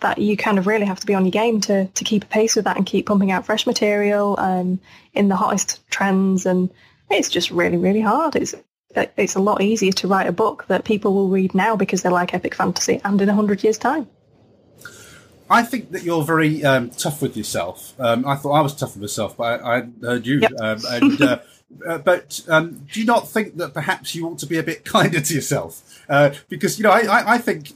[0.00, 2.26] that you kind of really have to be on your game to, to keep a
[2.26, 4.78] pace with that and keep pumping out fresh material um,
[5.14, 6.44] in the hottest trends.
[6.44, 6.70] And
[7.10, 8.36] it's just really, really hard.
[8.36, 8.54] It's
[8.94, 12.08] it's a lot easier to write a book that people will read now because they
[12.08, 14.08] like epic fantasy and in a hundred years' time.
[15.48, 17.94] I think that you're very um, tough with yourself.
[18.00, 20.40] Um, I thought I was tough with myself, but I, I heard you.
[20.40, 20.52] Yep.
[20.58, 21.38] Um, and, uh,
[21.86, 24.84] uh, but um, do you not think that perhaps you ought to be a bit
[24.86, 26.04] kinder to yourself?
[26.08, 27.72] Uh, because you know, I, I, I think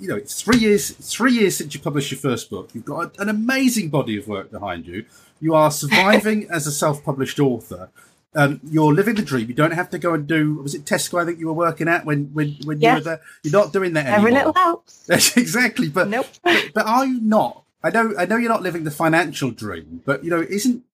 [0.00, 2.70] you know, it's three years, three years since you published your first book.
[2.72, 5.04] You've got an amazing body of work behind you.
[5.40, 7.90] You are surviving as a self-published author.
[8.34, 9.48] Um, you're living the dream.
[9.48, 10.54] You don't have to go and do.
[10.56, 11.20] Was it Tesco?
[11.20, 13.20] I think you were working at when when when you were there.
[13.42, 14.18] You're not doing that anymore.
[14.18, 15.08] Every little helps.
[15.36, 15.88] exactly.
[15.88, 16.26] But nope.
[16.44, 17.64] but, but are you not?
[17.82, 20.84] I know I know you're not living the financial dream, but you know, isn't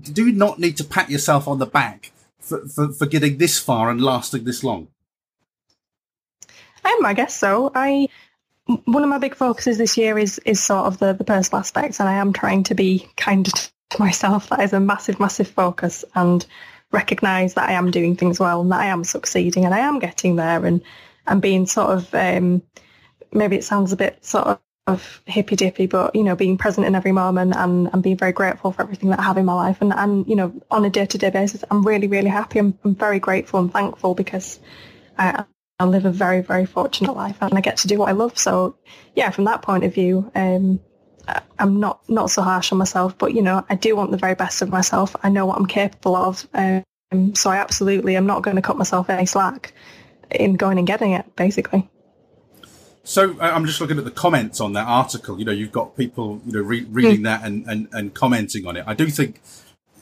[0.00, 3.58] do you not need to pat yourself on the back for, for, for getting this
[3.58, 4.88] far and lasting this long?
[6.84, 7.70] Um, I guess so.
[7.74, 8.08] I
[8.68, 12.00] one of my big focuses this year is is sort of the, the personal aspects
[12.00, 14.50] and I am trying to be kind to myself.
[14.50, 16.44] That is a massive, massive focus and
[16.92, 19.98] recognise that I am doing things well and that I am succeeding and I am
[19.98, 20.82] getting there and
[21.26, 22.62] and being sort of um,
[23.32, 24.60] maybe it sounds a bit sort of,
[25.26, 28.72] hippy dippy, but you know, being present in every moment and, and being very grateful
[28.72, 31.04] for everything that I have in my life and, and you know, on a day
[31.04, 32.58] to day basis, I'm really, really happy.
[32.58, 34.58] I'm, I'm very grateful and thankful because
[35.18, 35.44] I,
[35.80, 38.36] I live a very, very fortunate life and I get to do what I love.
[38.36, 38.76] So
[39.14, 40.80] yeah, from that point of view, um,
[41.58, 44.34] I'm not, not so harsh on myself, but you know, I do want the very
[44.34, 45.14] best of myself.
[45.22, 46.48] I know what I'm capable of.
[46.52, 49.72] Um, so I absolutely am not going to cut myself any slack
[50.30, 51.88] in going and getting it, basically.
[53.04, 55.38] So I'm just looking at the comments on that article.
[55.38, 57.24] You know, you've got people, you know, re- reading mm.
[57.24, 58.84] that and, and, and commenting on it.
[58.86, 59.40] I do think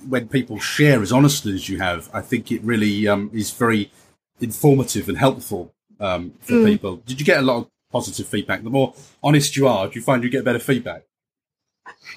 [0.08, 3.92] when people share as honestly as you have, I think it really um, is very
[4.40, 6.66] informative and helpful um, for mm.
[6.66, 6.96] people.
[6.96, 8.62] Did you get a lot of positive feedback?
[8.62, 11.04] The more honest you are, do you find you get better feedback?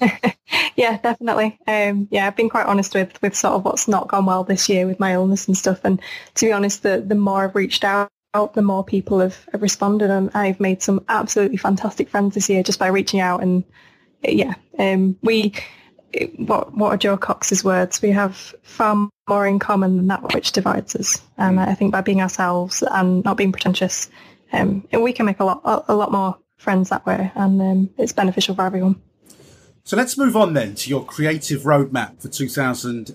[0.76, 1.58] yeah, definitely.
[1.66, 4.68] Um, yeah, I've been quite honest with with sort of what's not gone well this
[4.68, 5.80] year with my illness and stuff.
[5.84, 6.00] And
[6.36, 10.10] to be honest, the the more I've reached out, the more people have, have responded,
[10.10, 13.42] and I've made some absolutely fantastic friends this year just by reaching out.
[13.42, 13.64] And
[14.22, 15.54] yeah, um, we
[16.12, 18.02] it, what what are Jo Cox's words?
[18.02, 21.20] We have far more in common than that which divides us.
[21.38, 24.10] And I think by being ourselves and not being pretentious,
[24.52, 27.90] um, we can make a lot a, a lot more friends that way, and um,
[27.98, 29.00] it's beneficial for everyone.
[29.82, 33.08] So let's move on then to your creative roadmap for 2017,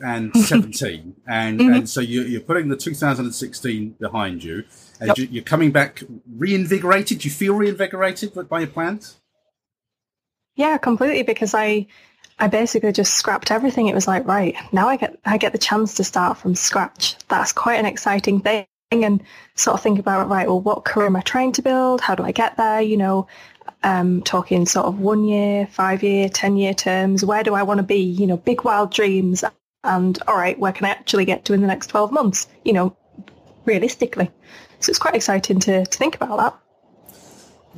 [1.27, 1.73] and mm-hmm.
[1.73, 4.63] and so you're, putting the 2016 behind you,
[4.99, 5.27] and yep.
[5.31, 6.03] you're coming back
[6.35, 7.19] reinvigorated.
[7.19, 9.19] Do you feel reinvigorated by your plans?
[10.55, 11.23] Yeah, completely.
[11.23, 11.87] Because I
[12.37, 13.87] I basically just scrapped everything.
[13.87, 17.15] It was like, right now I get I get the chance to start from scratch.
[17.29, 19.23] That's quite an exciting thing, and
[19.55, 20.47] sort of think about right.
[20.47, 22.01] Well, what career am I trying to build?
[22.01, 22.81] How do I get there?
[22.81, 23.27] You know,
[23.83, 27.23] um, talking sort of one year, five year, ten year terms.
[27.23, 28.01] Where do I want to be?
[28.01, 29.43] You know, big wild dreams.
[29.83, 32.47] And all right, where can I actually get to in the next twelve months?
[32.65, 32.97] You know,
[33.65, 34.29] realistically.
[34.81, 36.64] So it's quite exciting to to think about that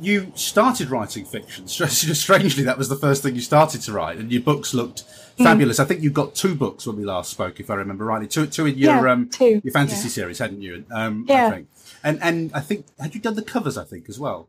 [0.00, 1.66] you started writing fiction.
[1.68, 5.44] Strangely, that was the first thing you started to write, and your books looked mm.
[5.44, 5.78] fabulous.
[5.78, 5.82] Mm.
[5.82, 8.28] I think you got two books when we last spoke, if I remember rightly.
[8.28, 9.60] Two, two in your yeah, um, two.
[9.64, 10.12] your fantasy yeah.
[10.12, 10.84] series, hadn't you?
[10.90, 11.48] Um, yeah.
[11.48, 11.68] I think.
[12.04, 13.76] And and I think had you done the covers?
[13.76, 14.48] I think as well.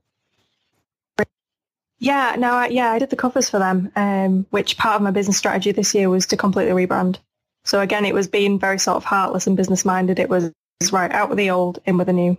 [2.02, 3.92] Yeah, no, I, yeah, I did the covers for them.
[3.96, 7.18] Um, which part of my business strategy this year was to completely rebrand.
[7.66, 10.18] So again, it was being very sort of heartless and business minded.
[10.18, 10.52] It was
[10.92, 12.38] right out with the old, in with the new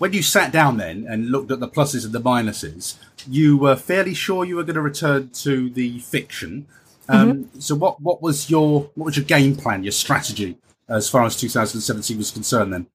[0.00, 2.96] when you sat down then and looked at the pluses and the minuses,
[3.28, 6.66] you were fairly sure you were going to return to the fiction.
[7.10, 7.60] Um, mm-hmm.
[7.60, 10.56] So, what what was your what was your game plan, your strategy
[10.88, 12.72] as far as 2017 was concerned?
[12.72, 12.86] Then,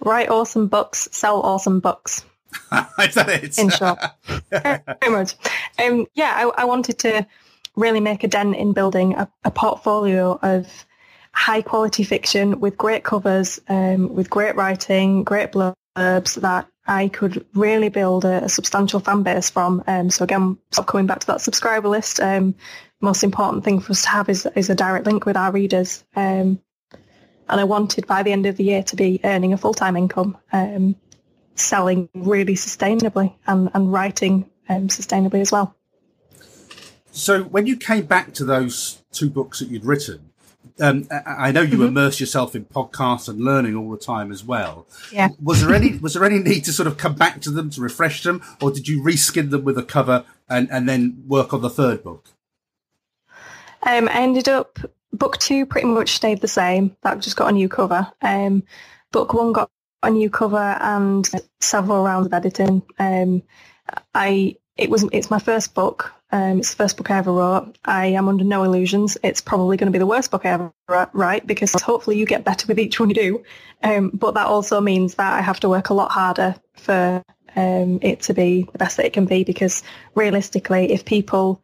[0.00, 2.24] write awesome books, sell awesome books.
[3.00, 3.58] Is that it?
[3.58, 3.98] In short,
[4.50, 5.34] very much.
[5.84, 7.26] Um, yeah, I, I, wanted to
[7.76, 10.86] really make a dent in building a, a portfolio of
[11.34, 17.44] high quality fiction with great covers, um, with great writing, great blurbs that I could
[17.54, 19.82] really build a, a substantial fan base from.
[19.86, 22.54] Um, so again, sort of coming back to that subscriber list, um,
[23.00, 26.04] most important thing for us to have is, is a direct link with our readers.
[26.14, 26.60] Um,
[27.48, 30.38] and I wanted by the end of the year to be earning a full-time income,
[30.52, 30.96] um,
[31.56, 35.74] selling really sustainably and, and writing um, sustainably as well.
[37.10, 40.30] So when you came back to those two books that you'd written,
[40.80, 41.84] um, I know you mm-hmm.
[41.84, 44.86] immerse yourself in podcasts and learning all the time as well.
[45.12, 45.28] Yeah.
[45.42, 47.80] Was there any was there any need to sort of come back to them to
[47.80, 51.62] refresh them, or did you reskin them with a cover and, and then work on
[51.62, 52.28] the third book?
[53.82, 54.78] Um, I ended up
[55.12, 56.96] book two pretty much stayed the same.
[57.02, 58.10] That just got a new cover.
[58.20, 58.64] Um,
[59.12, 59.70] book one got
[60.02, 61.28] a new cover and
[61.60, 62.82] several rounds of editing.
[62.98, 63.42] Um,
[64.14, 67.78] I it was it's my first book um, it's the first book I ever wrote.
[67.84, 69.16] I am under no illusions.
[69.22, 70.72] It's probably going to be the worst book I ever
[71.12, 73.44] write because hopefully you get better with each one you do.
[73.82, 77.22] Um, but that also means that I have to work a lot harder for
[77.56, 79.82] um, it to be the best that it can be because
[80.14, 81.62] realistically, if people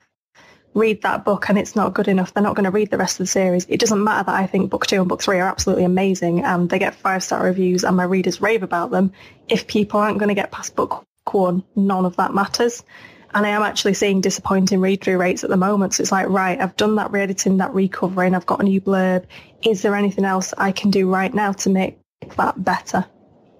[0.74, 3.18] read that book and it's not good enough, they're not going to read the rest
[3.18, 3.66] of the series.
[3.68, 6.70] It doesn't matter that I think book two and book three are absolutely amazing and
[6.70, 9.12] they get five star reviews and my readers rave about them.
[9.48, 12.84] If people aren't going to get past book one, none of that matters.
[13.32, 15.94] And I am actually seeing disappointing read-through rates at the moment.
[15.94, 19.26] So it's like, right, I've done that re-editing, that recovering, I've got a new blurb.
[19.62, 21.98] Is there anything else I can do right now to make
[22.36, 23.06] that better?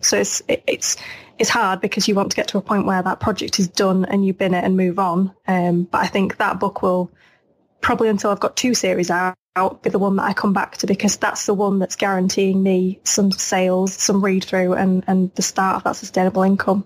[0.00, 0.96] So it's it's
[1.38, 4.04] it's hard because you want to get to a point where that project is done
[4.04, 5.34] and you bin it and move on.
[5.46, 7.10] Um, but I think that book will
[7.80, 9.36] probably until I've got two series out,
[9.82, 13.00] be the one that I come back to because that's the one that's guaranteeing me
[13.04, 16.84] some sales, some read through and, and the start of that sustainable income.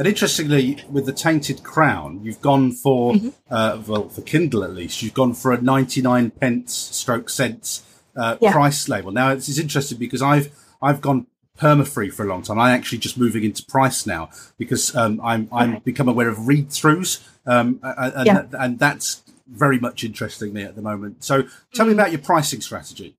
[0.00, 3.28] And interestingly, with the Tainted Crown, you've gone for, mm-hmm.
[3.50, 7.82] uh, well, for Kindle at least, you've gone for a 99 pence stroke cents
[8.16, 8.50] uh, yeah.
[8.50, 9.12] price label.
[9.12, 11.26] Now, this is interesting because I've, I've gone
[11.58, 12.58] perma-free for a long time.
[12.58, 15.82] I'm actually just moving into price now because um, I'm, I'm okay.
[15.84, 17.22] become aware of read-throughs.
[17.44, 18.44] Um, and, yeah.
[18.58, 21.24] and that's very much interesting me at the moment.
[21.24, 21.42] So
[21.74, 22.00] tell me mm-hmm.
[22.00, 23.18] about your pricing strategy.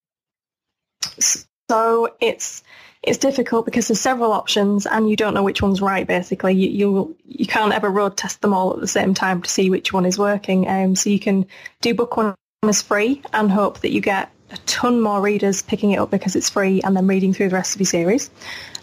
[1.70, 2.64] So it's
[3.04, 6.54] it's difficult because there's several options and you don't know which one's right basically.
[6.54, 9.70] You you, you can't ever road test them all at the same time to see
[9.70, 10.68] which one is working.
[10.68, 11.48] Um, so you can
[11.82, 15.92] do book one as free and hope that you get a ton more readers picking
[15.92, 18.30] it up because it's free and then reading through the rest of your series.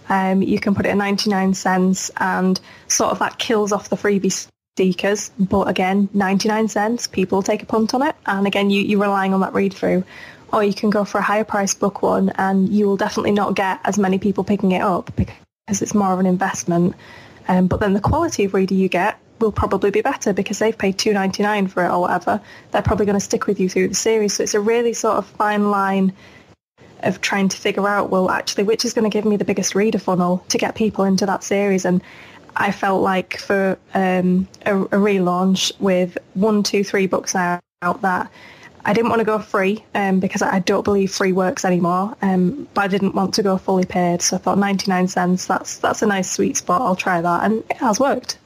[0.08, 2.58] Um, you can put it at 99 cents and
[2.88, 5.30] sort of that kills off the freebie seekers.
[5.38, 8.16] But again 99 cents people take a punt on it.
[8.26, 10.02] And again you, you're relying on that read through
[10.52, 13.54] or you can go for a higher price book one and you will definitely not
[13.54, 16.94] get as many people picking it up because it's more of an investment.
[17.48, 20.76] Um, but then the quality of reader you get will probably be better because they've
[20.76, 22.40] paid two ninety nine for it or whatever.
[22.70, 24.34] They're probably going to stick with you through the series.
[24.34, 26.12] So it's a really sort of fine line
[27.02, 29.74] of trying to figure out, well, actually, which is going to give me the biggest
[29.74, 31.84] reader funnel to get people into that series.
[31.84, 32.02] And
[32.56, 38.30] I felt like for um, a, a relaunch with one, two, three books out that
[38.88, 42.16] I didn't want to go free um, because I don't believe free works anymore.
[42.22, 45.44] Um, but I didn't want to go fully paid, so I thought 99 cents.
[45.44, 46.80] That's that's a nice sweet spot.
[46.80, 48.38] I'll try that, and it has worked.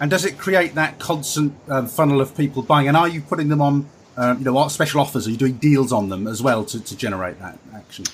[0.00, 2.88] And does it create that constant um, funnel of people buying?
[2.88, 5.26] And are you putting them on, um, you know, what special offers?
[5.26, 8.06] Are you doing deals on them as well to, to generate that action?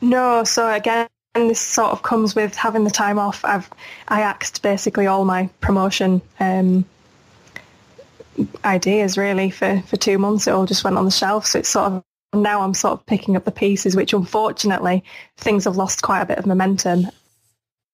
[0.00, 0.42] No.
[0.44, 3.44] So again, this sort of comes with having the time off.
[3.44, 3.68] I've
[4.08, 6.86] I axed basically all my promotion um,
[8.64, 10.46] ideas really for, for two months.
[10.46, 11.46] It all just went on the shelf.
[11.46, 15.04] So it's sort of now I'm sort of picking up the pieces, which unfortunately
[15.36, 17.06] things have lost quite a bit of momentum.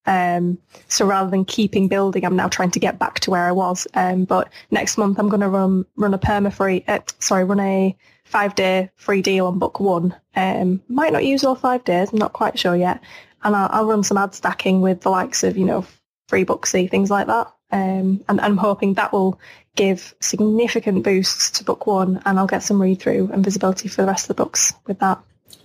[0.05, 3.53] Um, so rather than keeping building, I'm now trying to get back to where I
[3.53, 3.87] was.
[3.95, 7.61] Um, but next month I'm going to run run a perma free, uh, sorry, run
[7.61, 10.15] a five day free deal on book one.
[10.35, 13.01] Um, might not use all five days, I'm not quite sure yet.
[13.45, 15.87] And I'll, I'll run some ad stacking with the likes of you know
[16.29, 17.53] Freebooksy things like that.
[17.73, 19.41] Um, and I'm hoping that will
[19.75, 24.03] give significant boosts to book one and I'll get some read through and visibility for
[24.03, 25.19] the rest of the books with that.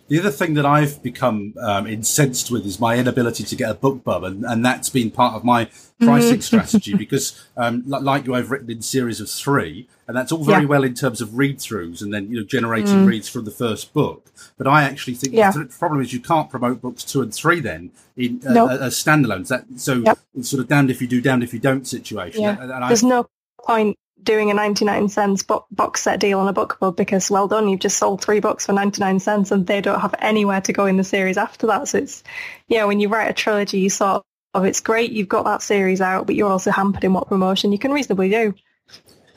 [0.08, 3.76] The other thing that I've become um, incensed with is my inability to get a
[3.76, 5.66] BookBub, and, and that's been part of my
[6.00, 6.40] pricing mm-hmm.
[6.42, 10.62] strategy because, um, like you, I've written in series of three, and that's all very
[10.62, 10.68] yeah.
[10.68, 13.08] well in terms of read throughs and then you know generating mm.
[13.08, 14.32] reads from the first book.
[14.58, 15.52] But I actually think yeah.
[15.52, 18.72] the problem is you can't promote books two and three then in uh, nope.
[18.72, 19.50] as standalones.
[19.50, 20.18] That so yep.
[20.36, 22.44] it's sort of damned if you do, damned if you don't situation.
[22.44, 22.62] Yeah.
[22.62, 23.30] And, and There's I, no
[23.62, 27.70] point doing a 99 cents bo- box set deal on a BookBub because well done
[27.70, 30.86] you've just sold three books for 99 cents and they don't have anywhere to go
[30.86, 31.88] in the series after that.
[31.88, 32.24] So it's
[32.68, 36.02] yeah when you write a trilogy you sort of it's great you've got that series
[36.02, 38.54] out but you're also hampered in what promotion you can reasonably do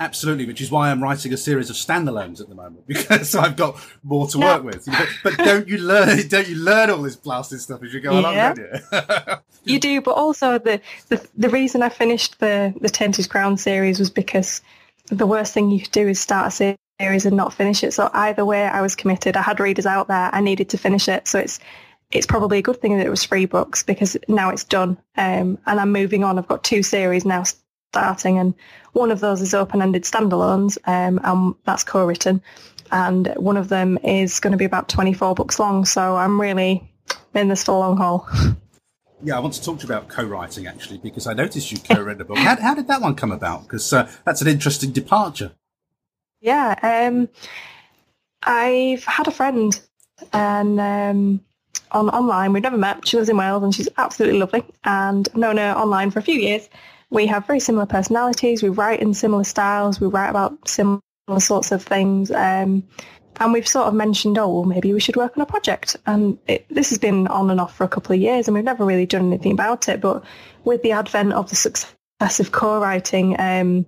[0.00, 3.54] Absolutely, which is why I'm writing a series of standalones at the moment because I've
[3.54, 4.86] got more to work with.
[4.86, 6.00] But, but, don't you learn?
[6.28, 8.34] Don't you learn all this blasted stuff as you go along?
[8.34, 8.54] Yeah.
[8.56, 9.36] You?
[9.74, 13.98] you do, but also the, the the reason I finished the the Tainted Crown series
[13.98, 14.62] was because
[15.06, 17.92] the worst thing you could do is start a series and not finish it.
[17.92, 19.36] So either way, I was committed.
[19.36, 20.30] I had readers out there.
[20.32, 21.28] I needed to finish it.
[21.28, 21.60] So it's
[22.10, 25.58] it's probably a good thing that it was free books because now it's done um,
[25.66, 26.38] and I'm moving on.
[26.38, 27.44] I've got two series now
[27.90, 28.54] starting, and
[28.92, 32.40] one of those is open-ended standalones, um, and that's co-written,
[32.92, 35.84] and one of them is going to be about 24 books long.
[35.84, 36.88] So I'm really
[37.34, 38.28] in this for the long haul.
[39.22, 42.22] Yeah, I want to talk to you about co-writing actually, because I noticed you co-wrote
[42.22, 42.38] a book.
[42.38, 43.64] How, how, did that one come about?
[43.64, 45.52] Because uh, that's an interesting departure.
[46.40, 47.28] Yeah, um,
[48.42, 49.78] I've had a friend,
[50.32, 51.44] and um,
[51.92, 53.06] on online we've never met.
[53.06, 54.64] She lives in Wales, and she's absolutely lovely.
[54.84, 56.68] And known her online for a few years
[57.10, 58.62] we have very similar personalities.
[58.62, 60.00] We write in similar styles.
[60.00, 61.00] We write about similar
[61.38, 62.30] sorts of things.
[62.30, 62.84] Um,
[63.38, 65.96] and we've sort of mentioned, oh, well, maybe we should work on a project.
[66.06, 68.64] And it, this has been on and off for a couple of years, and we've
[68.64, 70.00] never really done anything about it.
[70.00, 70.24] But
[70.64, 73.86] with the advent of the success of co-writing, um,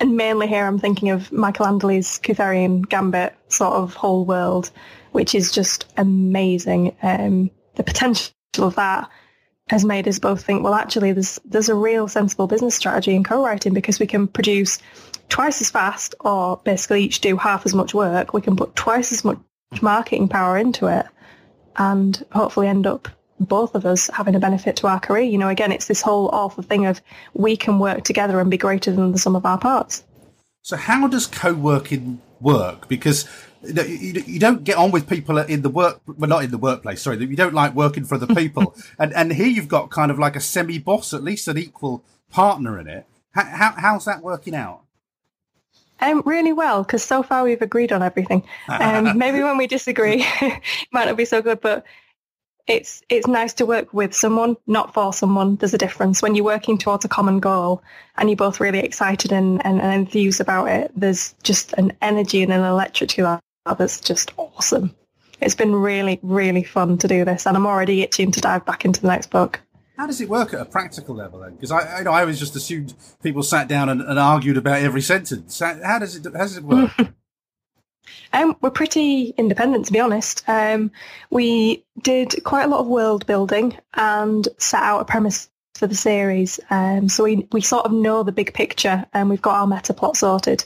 [0.00, 4.70] and mainly here I'm thinking of Michael Anderle's Kurtherian Gambit sort of whole world,
[5.12, 6.96] which is just amazing.
[7.02, 9.08] Um, the potential of that
[9.68, 13.22] has made us both think, well, actually, there's there's a real sensible business strategy in
[13.22, 14.78] co-writing because we can produce
[15.28, 18.32] twice as fast, or basically each do half as much work.
[18.32, 19.38] We can put twice as much
[19.80, 21.06] marketing power into it,
[21.76, 23.08] and hopefully end up
[23.38, 25.22] both of us having a benefit to our career.
[25.22, 27.00] You know, again, it's this whole awful thing of
[27.32, 30.04] we can work together and be greater than the sum of our parts.
[30.62, 32.88] So, how does co-working work?
[32.88, 33.28] Because
[33.62, 37.02] you, you, don't get on with people in the work, well, not in the workplace,
[37.02, 38.74] sorry, you don't like working for the people.
[38.98, 42.02] and, and here you've got kind of like a semi boss, at least an equal
[42.30, 43.06] partner in it.
[43.32, 44.82] How, how how's that working out?
[46.00, 48.42] Um, really well, because so far we've agreed on everything.
[48.68, 51.84] Um, maybe when we disagree, it might not be so good, but
[52.66, 55.56] it's it's nice to work with someone, not for someone.
[55.56, 57.82] There's a difference when you're working towards a common goal
[58.16, 60.92] and you're both really excited and, and, and enthused about it.
[60.94, 64.94] There's just an energy and an electricity that that's just awesome.
[65.40, 68.84] It's been really, really fun to do this, and I'm already itching to dive back
[68.84, 69.60] into the next book.
[69.96, 71.54] How does it work at a practical level then?
[71.54, 75.02] Because I, I, I always just assumed people sat down and, and argued about every
[75.02, 75.58] sentence.
[75.58, 76.24] How does it?
[76.24, 76.90] How does it work?
[78.32, 80.44] Um, we're pretty independent, to be honest.
[80.48, 80.92] Um,
[81.30, 85.94] we did quite a lot of world building and set out a premise for the
[85.94, 86.60] series.
[86.70, 89.94] Um, so we, we sort of know the big picture and we've got our meta
[89.94, 90.64] plot sorted.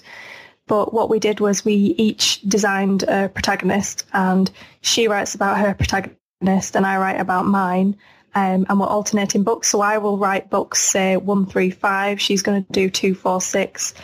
[0.67, 4.51] But what we did was we each designed a protagonist and
[4.81, 7.97] she writes about her protagonist and I write about mine.
[8.37, 9.69] Um, and we're alternating books.
[9.69, 12.21] So I will write books, say, one, three, five.
[12.21, 13.95] She's going to do two, four, six.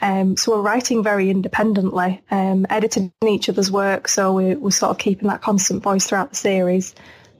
[0.00, 4.08] Um, so we're writing very independently, um, editing each other's work.
[4.08, 6.94] So we're, we're sort of keeping that constant voice throughout the series.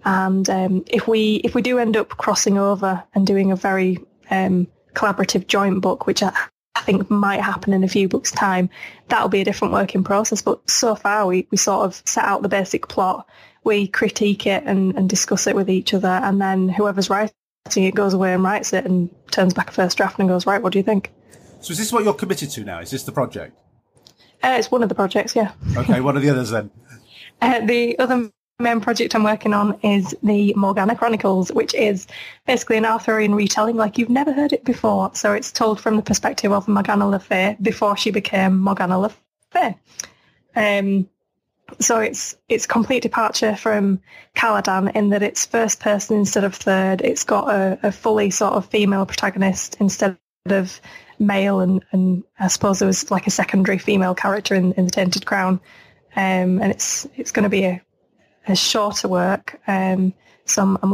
[0.05, 3.99] And um, if we if we do end up crossing over and doing a very
[4.31, 6.33] um, collaborative joint book, which I
[6.81, 8.71] think might happen in a few books' time,
[9.09, 10.43] that'll be a different working process.
[10.43, 13.29] But so far, we, we sort of set out the basic plot,
[13.65, 17.33] we critique it and, and discuss it with each other, and then whoever's writing
[17.75, 20.63] it goes away and writes it and turns back a first draft and goes, right,
[20.63, 21.13] what do you think?
[21.61, 22.79] So is this what you're committed to now?
[22.81, 23.59] Is this the project?
[24.43, 25.53] Uh, it's one of the projects, yeah.
[25.77, 26.71] Okay, what are the others then?
[27.43, 32.07] Uh, the other main project I'm working on is the Morgana Chronicles, which is
[32.47, 35.11] basically an Arthurian retelling like you've never heard it before.
[35.15, 39.13] So it's told from the perspective of Morgana Le Fay before she became Morgana Le
[39.51, 39.77] Fay.
[40.55, 41.09] Um,
[41.81, 44.01] so it's it's complete departure from
[44.37, 47.03] Caladan in that it's first person instead of third.
[47.03, 50.81] It's got a, a fully sort of female protagonist instead of
[51.19, 54.91] male, and, and I suppose there was like a secondary female character in, in the
[54.91, 55.61] Tainted Crown.
[56.15, 57.83] Um, and it's it's going to be a,
[58.47, 59.61] a shorter work.
[59.67, 60.93] Um, so I'm,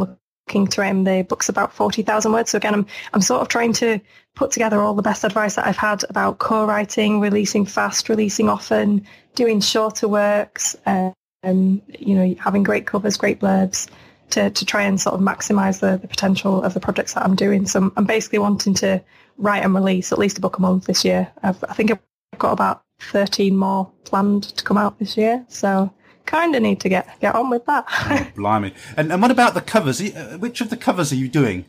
[0.49, 2.51] looking to aim the book's about 40,000 words.
[2.51, 4.01] So again, I'm, I'm sort of trying to
[4.35, 9.07] put together all the best advice that I've had about co-writing, releasing fast, releasing often,
[9.35, 11.13] doing shorter works, um,
[11.45, 13.89] you know, having great covers, great blurbs
[14.31, 17.37] to, to try and sort of maximize the, the potential of the projects that I'm
[17.37, 17.67] doing.
[17.67, 19.03] So I'm, I'm basically wanting to
[19.39, 21.31] write and release at least a book a month this year.
[21.43, 22.01] I've, I think I've
[22.39, 25.45] got about 13 more planned to come out this year.
[25.49, 25.93] So
[26.27, 27.85] kind of need to get get on with that.
[27.89, 28.75] oh, blimey!
[28.97, 30.01] And and what about the covers?
[30.01, 31.66] Uh, which of the covers are you doing?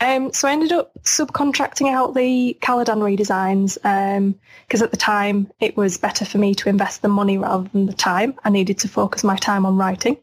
[0.00, 5.50] Um, so I ended up subcontracting out the Caladan redesigns because um, at the time
[5.58, 8.34] it was better for me to invest the money rather than the time.
[8.44, 10.16] I needed to focus my time on writing.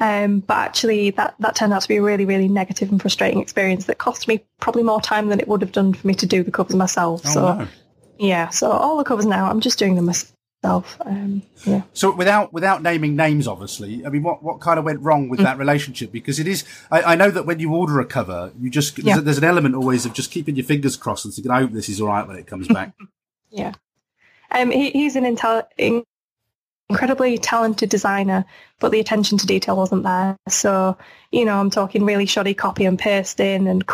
[0.00, 3.40] Um, but actually that, that turned out to be a really, really negative and frustrating
[3.40, 6.26] experience that cost me probably more time than it would have done for me to
[6.26, 7.22] do the covers myself.
[7.26, 7.68] Oh, so no.
[8.18, 10.33] yeah, so all the covers now, I'm just doing them myself.
[10.64, 11.82] Um, yeah.
[11.92, 15.40] So without without naming names, obviously, I mean, what, what kind of went wrong with
[15.40, 15.44] mm.
[15.44, 16.10] that relationship?
[16.10, 19.14] Because it is, I, I, know that when you order a cover, you just yeah.
[19.14, 21.72] there's, there's, an element always of just keeping your fingers crossed and thinking, I hope
[21.72, 22.94] this is all right when it comes back.
[23.50, 23.72] yeah,
[24.50, 25.66] um, he, he's an intel-
[26.88, 28.44] incredibly talented designer,
[28.80, 30.36] but the attention to detail wasn't there.
[30.48, 30.96] So
[31.30, 33.84] you know, I'm talking really shoddy copy and pasting and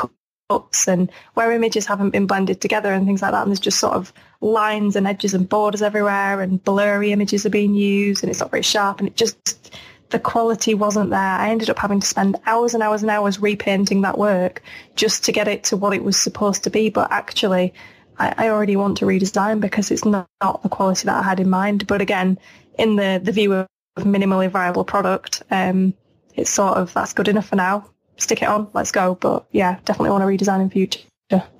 [0.51, 3.43] ups and where images haven't been blended together and things like that.
[3.43, 7.51] And there's just sort of lines and edges and borders everywhere and blurry images are
[7.51, 9.76] being used and it's not very sharp and it just,
[10.11, 11.18] the quality wasn't there.
[11.18, 14.62] I ended up having to spend hours and hours and hours repainting that work
[14.97, 16.91] just to get it to what it was supposed to be.
[16.91, 17.74] But actually,
[18.18, 21.38] I, I already want to redesign because it's not, not, the quality that I had
[21.38, 21.86] in mind.
[21.86, 22.38] But again,
[22.78, 23.68] in the, the view of
[23.99, 25.95] minimally viable product, um,
[26.34, 27.86] it's sort of, that's good enough for now
[28.22, 29.14] stick it on, let's go.
[29.14, 31.01] But yeah, definitely want to redesign in future.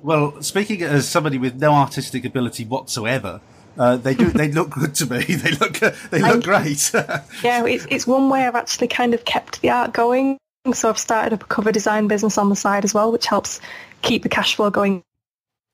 [0.03, 3.41] Well, speaking as somebody with no artistic ability whatsoever,
[3.79, 4.31] uh, they do.
[4.31, 5.25] They look good to me.
[5.25, 5.79] They look.
[6.11, 6.91] They look great.
[7.43, 10.39] yeah, it's, it's one way I've actually kind of kept the art going.
[10.75, 13.61] So I've started up a cover design business on the side as well, which helps
[14.03, 15.03] keep the cash flow going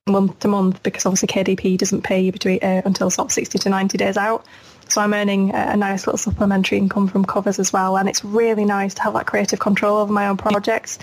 [0.08, 3.58] month to month because obviously KDP doesn't pay you between uh, until sort of 60
[3.58, 4.44] to 90 days out.
[4.88, 7.96] So I'm earning a nice little supplementary income from covers as well.
[7.96, 10.98] And it's really nice to have that creative control over my own projects.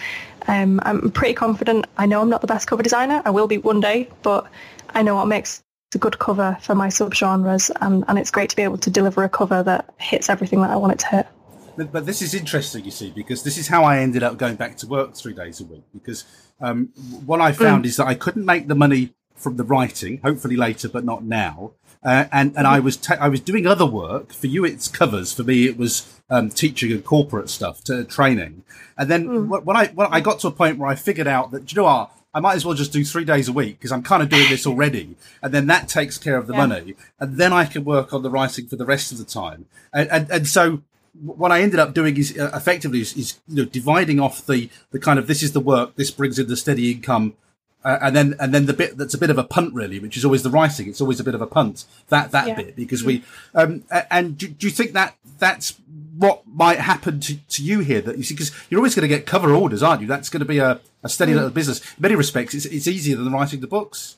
[0.47, 1.85] Um, I'm pretty confident.
[1.97, 3.21] I know I'm not the best cover designer.
[3.25, 4.47] I will be one day, but
[4.89, 5.63] I know what makes
[5.93, 7.71] a good cover for my subgenres.
[7.81, 10.69] And, and it's great to be able to deliver a cover that hits everything that
[10.69, 11.27] I want it to hit.
[11.75, 14.55] But, but this is interesting, you see, because this is how I ended up going
[14.55, 15.83] back to work three days a week.
[15.93, 16.23] Because
[16.61, 16.89] um,
[17.25, 17.87] what I found mm.
[17.87, 21.73] is that I couldn't make the money from the writing, hopefully later, but not now.
[22.03, 24.65] Uh, and and I was ta- I was doing other work for you.
[24.65, 25.65] It's covers for me.
[25.65, 28.63] It was um, teaching and corporate stuff to training.
[28.97, 29.63] And then mm.
[29.63, 31.85] when I when I got to a point where I figured out that you know
[31.85, 34.29] what I might as well just do three days a week because I'm kind of
[34.29, 36.65] doing this already, and then that takes care of the yeah.
[36.65, 39.65] money, and then I can work on the writing for the rest of the time.
[39.93, 40.81] And and, and so
[41.21, 44.69] what I ended up doing is uh, effectively is, is, you know dividing off the
[44.91, 47.35] the kind of this is the work, this brings in the steady income,
[47.83, 50.15] uh, and then and then the bit that's a bit of a punt really, which
[50.15, 50.87] is always the writing.
[50.87, 52.55] It's always a bit of a punt that that yeah.
[52.55, 53.23] bit because we
[53.53, 55.75] um and do, do, you think that that's
[56.15, 59.13] what might happen to, to you here that you see because you're always going to
[59.13, 60.07] get cover orders, aren't you?
[60.07, 61.35] That's going to be a, a steady mm.
[61.35, 61.79] little business.
[61.81, 64.17] In many respects, it's it's easier than writing the books.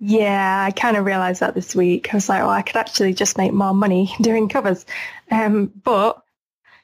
[0.00, 2.12] Yeah, I kind of realised that this week.
[2.12, 4.84] I was like, well, I could actually just make more money doing covers,
[5.30, 6.22] um, but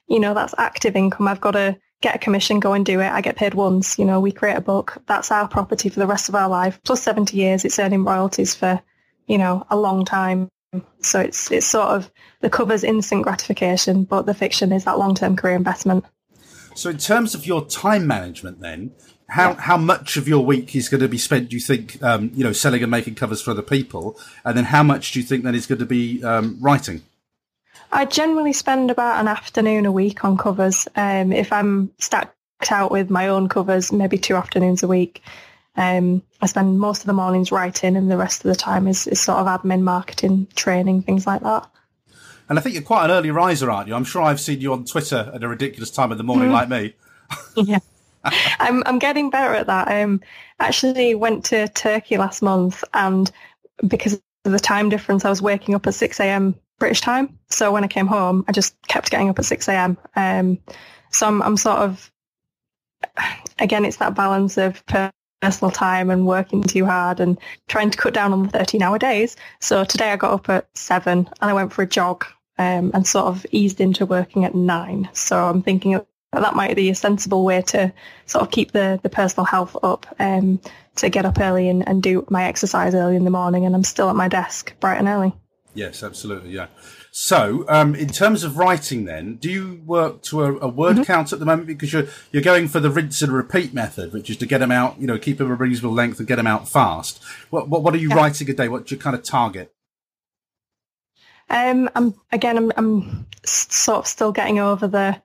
[0.07, 1.27] you know that's active income.
[1.27, 3.11] I've got to get a commission, go and do it.
[3.11, 3.99] I get paid once.
[3.99, 4.99] You know, we create a book.
[5.07, 6.81] That's our property for the rest of our life.
[6.85, 8.81] Plus 70 years, it's earning royalties for,
[9.27, 10.49] you know, a long time.
[11.01, 15.37] So it's it's sort of the cover's instant gratification, but the fiction is that long-term
[15.37, 16.05] career investment.
[16.75, 18.93] So in terms of your time management, then
[19.29, 19.61] how yeah.
[19.61, 21.49] how much of your week is going to be spent?
[21.49, 24.65] Do you think um, you know selling and making covers for other people, and then
[24.65, 27.03] how much do you think then is going to be um, writing?
[27.93, 30.89] I generally spend about an afternoon a week on covers.
[30.97, 32.35] Um, if I'm stacked
[32.71, 35.23] out with my own covers, maybe two afternoons a week.
[35.77, 39.07] Um, I spend most of the mornings writing and the rest of the time is,
[39.07, 41.69] is sort of admin, marketing, training, things like that.
[42.49, 43.95] And I think you're quite an early riser, aren't you?
[43.95, 46.53] I'm sure I've seen you on Twitter at a ridiculous time of the morning, mm.
[46.53, 46.95] like me.
[47.57, 47.81] yeah.
[48.59, 49.89] I'm I'm getting better at that.
[49.89, 50.21] I um,
[50.59, 53.31] actually went to Turkey last month, and
[53.87, 54.21] because of
[54.53, 56.57] the time difference, I was waking up at six a.m.
[56.79, 57.39] British time.
[57.49, 59.97] So when I came home, I just kept getting up at six a.m.
[60.15, 60.59] Um,
[61.11, 62.11] so I'm I'm sort of
[63.59, 64.85] again, it's that balance of
[65.41, 68.99] personal time and working too hard and trying to cut down on the 13 hour
[68.99, 69.37] days.
[69.61, 72.25] So today I got up at seven and I went for a jog
[72.59, 75.09] um, and sort of eased into working at nine.
[75.13, 76.01] So I'm thinking
[76.33, 77.93] that might be a sensible way to
[78.27, 80.61] sort of keep the, the personal health up, um,
[80.97, 83.85] to get up early and, and do my exercise early in the morning and I'm
[83.85, 85.35] still at my desk bright and early.
[85.77, 86.51] Yes, absolutely.
[86.51, 86.69] Yeah.
[87.11, 91.05] So, um, in terms of writing, then, do you work to a, a word mm-hmm.
[91.05, 94.31] count at the moment because you're you're going for the rinse and repeat method, which
[94.31, 96.47] is to get them out, you know, keep them a reasonable length and get them
[96.47, 97.23] out fast.
[97.51, 98.17] What what, what are you yeah.
[98.17, 98.69] writing a day?
[98.69, 99.73] What's your kind of target?
[101.49, 105.21] Um, I'm again, I'm, I'm sort of still getting over the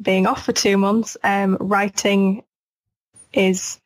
[0.00, 1.16] being off for two months.
[1.24, 2.44] Um, writing
[3.32, 3.80] is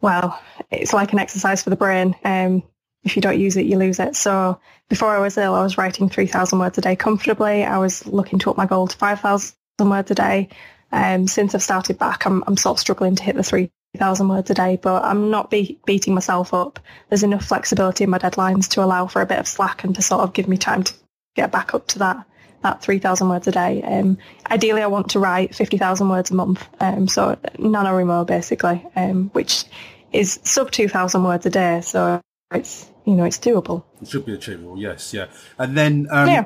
[0.00, 0.40] well,
[0.70, 2.16] it's like an exercise for the brain.
[2.24, 2.62] Um,
[3.02, 4.16] if you don't use it, you lose it.
[4.16, 7.64] So before I was ill, I was writing 3,000 words a day comfortably.
[7.64, 10.48] I was looking to up my goal to 5,000 words a day.
[10.92, 14.50] Um, since I've started back, I'm, I'm sort of struggling to hit the 3,000 words
[14.50, 16.80] a day, but I'm not be- beating myself up.
[17.08, 20.02] There's enough flexibility in my deadlines to allow for a bit of slack and to
[20.02, 20.92] sort of give me time to
[21.36, 22.26] get back up to that
[22.62, 23.82] that 3,000 words a day.
[23.82, 24.18] Um,
[24.50, 29.64] ideally, I want to write 50,000 words a month, um, so NaNoWriMo basically, um, which
[30.12, 31.80] is sub 2,000 words a day.
[31.80, 32.20] So
[32.52, 33.84] it's you know it's doable.
[34.00, 34.78] It should be achievable.
[34.78, 35.26] Yes, yeah.
[35.58, 36.44] And then um, yeah.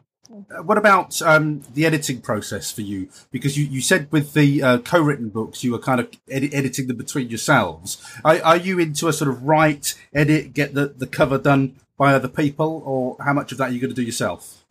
[0.62, 3.08] What about um, the editing process for you?
[3.30, 6.88] Because you, you said with the uh, co-written books, you were kind of edi- editing
[6.88, 8.04] them between yourselves.
[8.24, 12.14] Are, are, you into a sort of write, edit, get the, the cover done by
[12.14, 14.64] other people, or how much of that are you going to do yourself?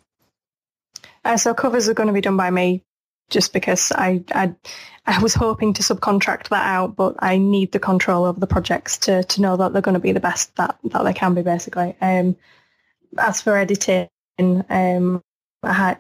[1.24, 2.84] Uh, so covers are going to be done by me,
[3.30, 4.56] just because I, I
[5.06, 8.98] I was hoping to subcontract that out, but I need the control over the projects
[9.00, 11.42] to, to know that they're going to be the best that, that they can be,
[11.42, 11.96] basically.
[12.00, 12.38] Um,
[13.18, 14.08] as for editing,
[14.40, 15.22] um,
[15.62, 15.98] had,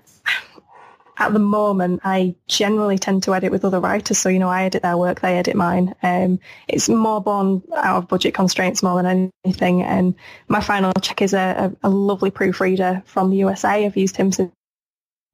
[1.17, 4.17] at the moment, I generally tend to edit with other writers.
[4.17, 5.93] So, you know, I edit their work, they edit mine.
[6.01, 6.39] Um,
[6.69, 9.83] it's more born out of budget constraints more than anything.
[9.83, 10.15] And
[10.47, 13.85] my final check is a, a, a lovely proofreader from the USA.
[13.85, 14.51] I've used him since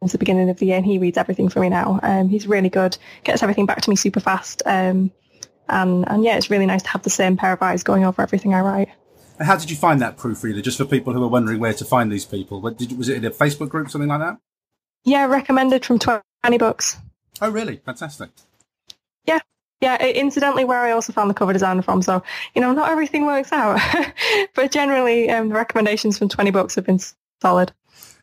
[0.01, 1.99] since the beginning of the year, and he reads everything for me now.
[2.03, 5.11] Um, he's really good, gets everything back to me super fast, um,
[5.67, 8.21] and and yeah, it's really nice to have the same pair of eyes going over
[8.21, 8.89] everything I write.
[9.39, 10.61] how did you find that proofreader?
[10.61, 13.17] Just for people who are wondering where to find these people, what, did, was it
[13.17, 14.37] in a Facebook group, something like that?
[15.03, 16.97] Yeah, recommended from Twenty Books.
[17.41, 17.77] Oh, really?
[17.85, 18.29] Fantastic.
[19.25, 19.39] Yeah,
[19.81, 22.01] yeah, incidentally, where I also found the cover designer from.
[22.01, 22.23] So,
[22.55, 23.79] you know, not everything works out,
[24.55, 26.99] but generally, um, the recommendations from 20 books have been
[27.41, 27.73] solid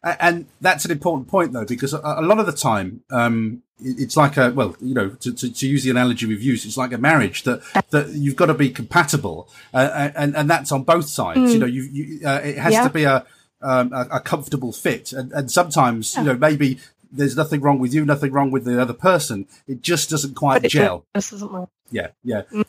[0.03, 4.36] and that's an important point though because a, lot of the time um, it's like
[4.36, 6.99] a well you know to, to, to, use the analogy we've used it's like a
[6.99, 11.38] marriage that that you've got to be compatible uh, and and that's on both sides
[11.38, 11.53] mm.
[11.53, 12.84] you know you, you uh, it has yeah.
[12.84, 13.26] to be a,
[13.62, 16.20] um, a, a comfortable fit and, and sometimes yeah.
[16.20, 16.78] you know maybe
[17.11, 20.62] there's nothing wrong with you nothing wrong with the other person it just doesn't quite
[20.64, 22.64] gel doesn't yeah yeah mm.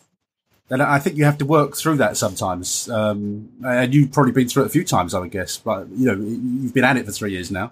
[0.70, 2.90] And I think you have to work through that sometimes.
[2.90, 5.58] Um, and you've probably been through it a few times, I would guess.
[5.58, 7.72] But, you know, you've been at it for three years now.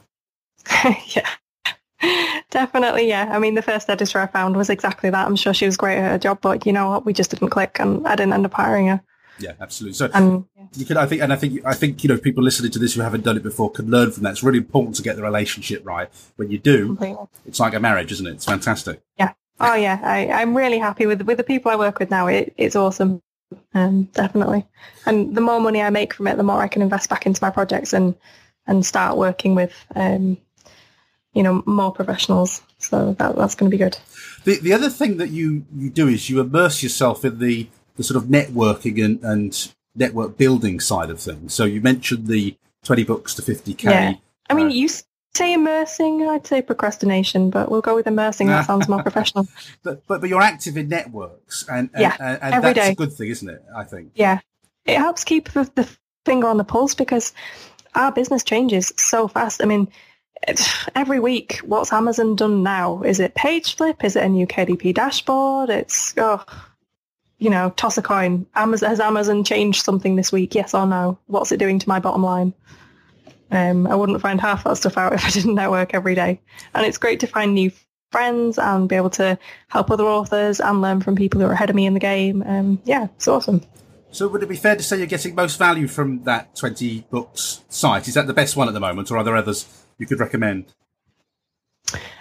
[1.08, 1.30] yeah.
[2.50, 3.30] Definitely, yeah.
[3.32, 5.28] I mean, the first editor I found was exactly that.
[5.28, 7.06] I'm sure she was great at her job, but you know what?
[7.06, 9.02] We just didn't click, and I didn't end up hiring her.
[9.40, 9.96] Yeah, absolutely.
[9.96, 10.66] So um, yeah.
[10.74, 12.94] you could, I think, and I think, I think, you know, people listening to this
[12.94, 14.32] who haven't done it before could learn from that.
[14.32, 16.10] It's really important to get the relationship right.
[16.38, 17.26] When you do, Completely.
[17.46, 18.36] it's like a marriage, isn't it?
[18.36, 19.02] It's fantastic.
[19.18, 22.28] Yeah, Oh yeah, I, I'm really happy with with the people I work with now.
[22.28, 23.22] It, it's awesome,
[23.74, 24.66] um, definitely.
[25.06, 27.44] And the more money I make from it, the more I can invest back into
[27.44, 28.16] my projects and
[28.68, 30.38] and start working with, um,
[31.34, 32.62] you know, more professionals.
[32.80, 33.98] So that, that's going to be good.
[34.44, 38.04] The the other thing that you you do is you immerse yourself in the the
[38.04, 41.54] sort of networking and, and network building side of things.
[41.54, 43.90] So you mentioned the twenty books to fifty k.
[43.90, 44.14] Yeah.
[44.50, 44.90] I mean, uh, you
[45.36, 46.28] say immersing.
[46.28, 48.48] I'd say procrastination, but we'll go with immersing.
[48.48, 49.48] That sounds more professional.
[49.84, 52.92] but, but but you're active in networks, and, and yeah, and, and every that's day.
[52.94, 53.64] a good thing, isn't it?
[53.76, 54.12] I think.
[54.16, 54.40] Yeah,
[54.86, 55.90] it helps keep the, the
[56.26, 57.34] finger on the pulse because
[57.96, 59.62] our business changes so fast.
[59.62, 59.88] I mean,
[60.96, 63.02] every week, what's Amazon done now?
[63.04, 64.04] Is it page flip?
[64.04, 65.70] Is it a new KDP dashboard?
[65.70, 66.44] It's oh,
[67.38, 68.46] you know, toss a coin.
[68.56, 70.56] Amazon has Amazon changed something this week?
[70.56, 71.18] Yes or no?
[71.28, 72.54] What's it doing to my bottom line?
[73.56, 76.42] Um, I wouldn't find half that stuff out if I didn't network every day.
[76.74, 77.72] And it's great to find new
[78.12, 79.38] friends and be able to
[79.68, 82.44] help other authors and learn from people who are ahead of me in the game.
[82.46, 83.62] Um, yeah, it's awesome.
[84.12, 87.66] So would it be fair to say you're getting most value from that 20 books
[87.68, 88.08] site?
[88.08, 90.74] Is that the best one at the moment, or are there others you could recommend?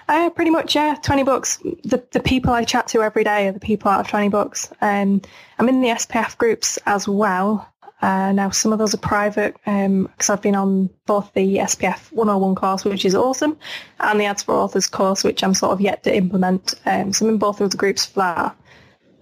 [0.09, 0.97] Uh, pretty much, yeah.
[1.03, 1.59] 20 books.
[1.85, 4.71] The, the people I chat to every day are the people out of 20 books.
[4.81, 5.23] Um,
[5.59, 7.73] I'm in the SPF groups as well.
[8.05, 12.13] Uh, now, some of those are private because um, I've been on both the SPF
[12.13, 13.57] 101 course, which is awesome,
[13.99, 16.75] and the Ads for Authors course, which I'm sort of yet to implement.
[16.85, 18.57] Um, so I'm in both of the groups for that.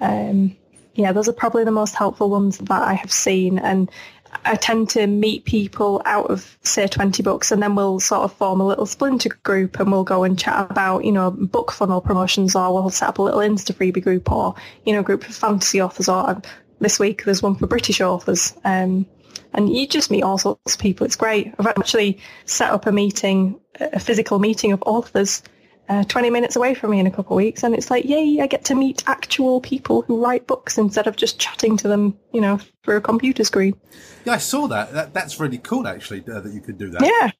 [0.00, 0.56] Um,
[0.94, 3.60] yeah, those are probably the most helpful ones that I have seen.
[3.60, 3.88] And
[4.44, 8.32] I tend to meet people out of, say, 20 books, and then we'll sort of
[8.32, 12.56] form a little splinter group and we'll go and chat about, you know, BookFunnel promotions,
[12.56, 15.80] or we'll set up a little Instafreebie group, or, you know, a group of fantasy
[15.80, 16.42] authors, or
[16.82, 18.54] this week there's one for British authors.
[18.64, 19.06] Um,
[19.54, 21.04] and you just meet all sorts of people.
[21.04, 21.54] It's great.
[21.58, 25.42] I've actually set up a meeting, a physical meeting of authors
[25.88, 27.62] uh, 20 minutes away from me in a couple of weeks.
[27.62, 31.16] And it's like, yay, I get to meet actual people who write books instead of
[31.16, 33.74] just chatting to them, you know, through a computer screen.
[34.24, 34.92] Yeah, I saw that.
[34.92, 37.02] that that's really cool, actually, uh, that you could do that.
[37.02, 37.30] Yeah,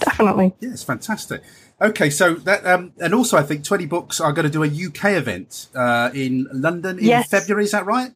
[0.00, 0.54] definitely.
[0.60, 1.42] Yeah, it's fantastic.
[1.80, 4.66] Okay, so that, um, and also I think 20 Books are going to do a
[4.66, 7.28] UK event uh, in London in yes.
[7.28, 7.64] February.
[7.64, 8.12] Is that right?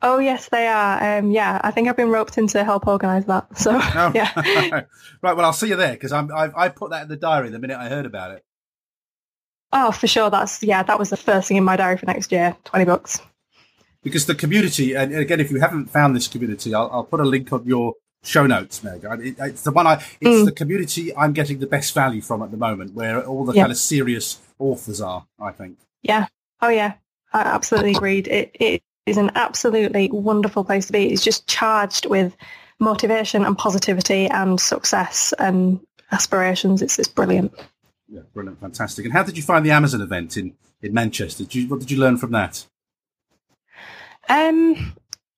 [0.00, 1.18] Oh yes, they are.
[1.18, 3.46] Um, yeah, I think I've been roped in to help organise that.
[3.56, 4.12] So oh.
[4.14, 4.30] yeah.
[5.22, 5.36] right.
[5.36, 7.58] Well, I'll see you there because I'm I've, I put that in the diary the
[7.58, 8.44] minute I heard about it.
[9.72, 10.30] Oh, for sure.
[10.30, 10.82] That's yeah.
[10.82, 12.56] That was the first thing in my diary for next year.
[12.64, 13.20] Twenty Books.
[14.02, 17.24] Because the community, and again, if you haven't found this community, I'll, I'll put a
[17.24, 19.04] link on your show notes, Meg.
[19.04, 19.94] It, it's the one I.
[20.20, 20.44] It's mm.
[20.44, 23.72] the community I'm getting the best value from at the moment, where all the kind
[23.72, 25.26] of serious authors are.
[25.40, 25.78] I think.
[26.02, 26.28] Yeah.
[26.62, 26.94] Oh yeah.
[27.32, 28.28] I absolutely agreed.
[28.28, 31.12] It it is an absolutely wonderful place to be.
[31.12, 32.36] It's just charged with
[32.78, 35.80] motivation and positivity and success and
[36.12, 36.82] aspirations.
[36.82, 37.52] It's, it's brilliant.
[38.08, 39.04] Yeah, brilliant, fantastic.
[39.04, 41.44] And how did you find the Amazon event in, in Manchester?
[41.44, 42.66] Did you, what did you learn from that?
[44.28, 44.94] Um,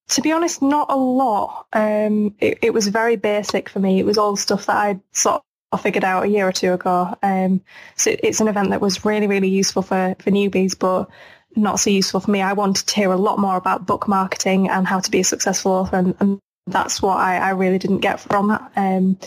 [0.09, 1.67] to be honest, not a lot.
[1.73, 3.99] Um, it, it was very basic for me.
[3.99, 5.43] It was all stuff that I'd sort
[5.73, 7.17] of figured out a year or two ago.
[7.23, 7.61] Um,
[7.97, 11.09] so it's an event that was really, really useful for, for newbies, but
[11.57, 12.43] not so useful for me.
[12.43, 15.25] I wanted to hear a lot more about book marketing and how to be a
[15.25, 18.71] successful author, and, and that's what I, I, really didn't get from that.
[18.77, 19.19] Um,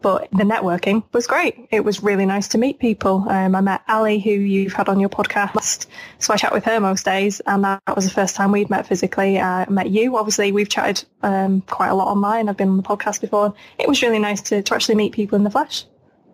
[0.00, 1.68] but the networking was great.
[1.70, 3.28] It was really nice to meet people.
[3.28, 5.86] Um, I met Ali, who you've had on your podcast,
[6.18, 8.86] so I chat with her most days, and that was the first time we'd met
[8.86, 9.40] physically.
[9.40, 10.16] I met you.
[10.16, 12.48] Obviously, we've chatted um, quite a lot online.
[12.48, 13.54] I've been on the podcast before.
[13.78, 15.84] It was really nice to, to actually meet people in the flesh.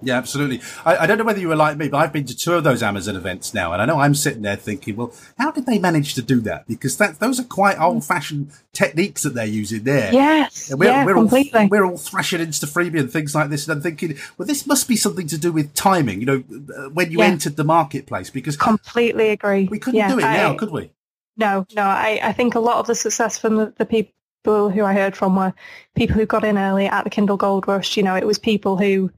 [0.05, 0.61] Yeah, absolutely.
[0.84, 2.64] I, I, don't know whether you were like me, but I've been to two of
[2.64, 5.78] those Amazon events now, and I know I'm sitting there thinking, well, how did they
[5.78, 6.66] manage to do that?
[6.66, 7.84] Because that those are quite hmm.
[7.84, 10.12] old-fashioned techniques that they're using there.
[10.12, 11.61] Yes, we're, yeah, we're completely.
[11.61, 14.88] All, we're all thrashing Instafreebie and things like this, and I'm thinking, well, this must
[14.88, 16.20] be something to do with timing.
[16.20, 16.44] You know,
[16.76, 17.26] uh, when you yeah.
[17.26, 19.68] entered the marketplace, because completely agree.
[19.70, 20.90] We couldn't yeah, do it I, now, could we?
[21.36, 21.82] No, no.
[21.82, 25.16] I, I think a lot of the success from the, the people who I heard
[25.16, 25.55] from were
[25.96, 27.96] people who got in early at the Kindle Gold Rush.
[27.96, 29.11] You know, it was people who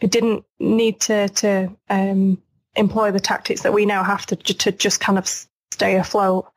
[0.00, 2.40] it didn't need to to um,
[2.76, 5.28] employ the tactics that we now have to to just kind of
[5.72, 6.50] stay afloat.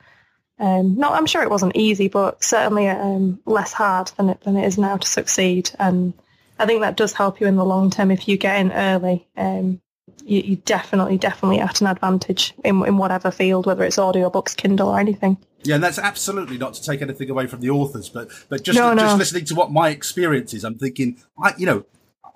[0.60, 4.58] Um, no, I'm sure it wasn't easy, but certainly um, less hard than it than
[4.58, 5.72] it is now to succeed.
[5.80, 6.14] And
[6.60, 9.28] I think that does help you in the long term if you get in early.
[9.36, 9.82] Um,
[10.24, 14.54] you, you definitely, definitely at an advantage in in whatever field, whether it's audio books,
[14.54, 15.38] Kindle, or anything.
[15.64, 18.78] Yeah, and that's absolutely not to take anything away from the authors, but but just
[18.78, 19.18] no, just no.
[19.18, 21.86] listening to what my experience is, I'm thinking, I you know,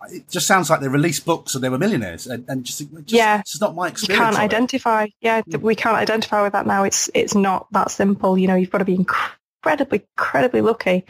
[0.10, 3.12] it just sounds like they released books and they were millionaires, and, and just, just
[3.12, 4.20] yeah, it's not my experience.
[4.20, 5.04] You can't identify.
[5.06, 5.14] It.
[5.22, 5.62] Yeah, mm.
[5.62, 6.84] we can't identify with that now.
[6.84, 8.38] It's it's not that simple.
[8.38, 11.06] You know, you've got to be incredibly, incredibly lucky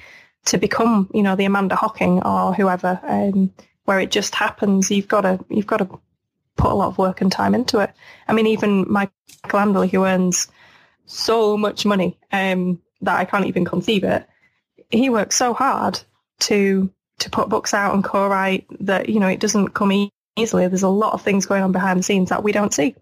[0.45, 3.51] to become, you know, the Amanda Hocking or whoever, um,
[3.85, 4.91] where it just happens.
[4.91, 5.99] You've got to you've got to
[6.55, 7.91] put a lot of work and time into it.
[8.27, 9.11] I mean, even Michael
[9.45, 10.47] Anderle, who earns
[11.05, 14.27] so much money um, that I can't even conceive it,
[14.89, 15.99] he works so hard
[16.39, 20.68] to to put books out and co-write that you know it doesn't come easily.
[20.68, 22.95] There's a lot of things going on behind the scenes that we don't see.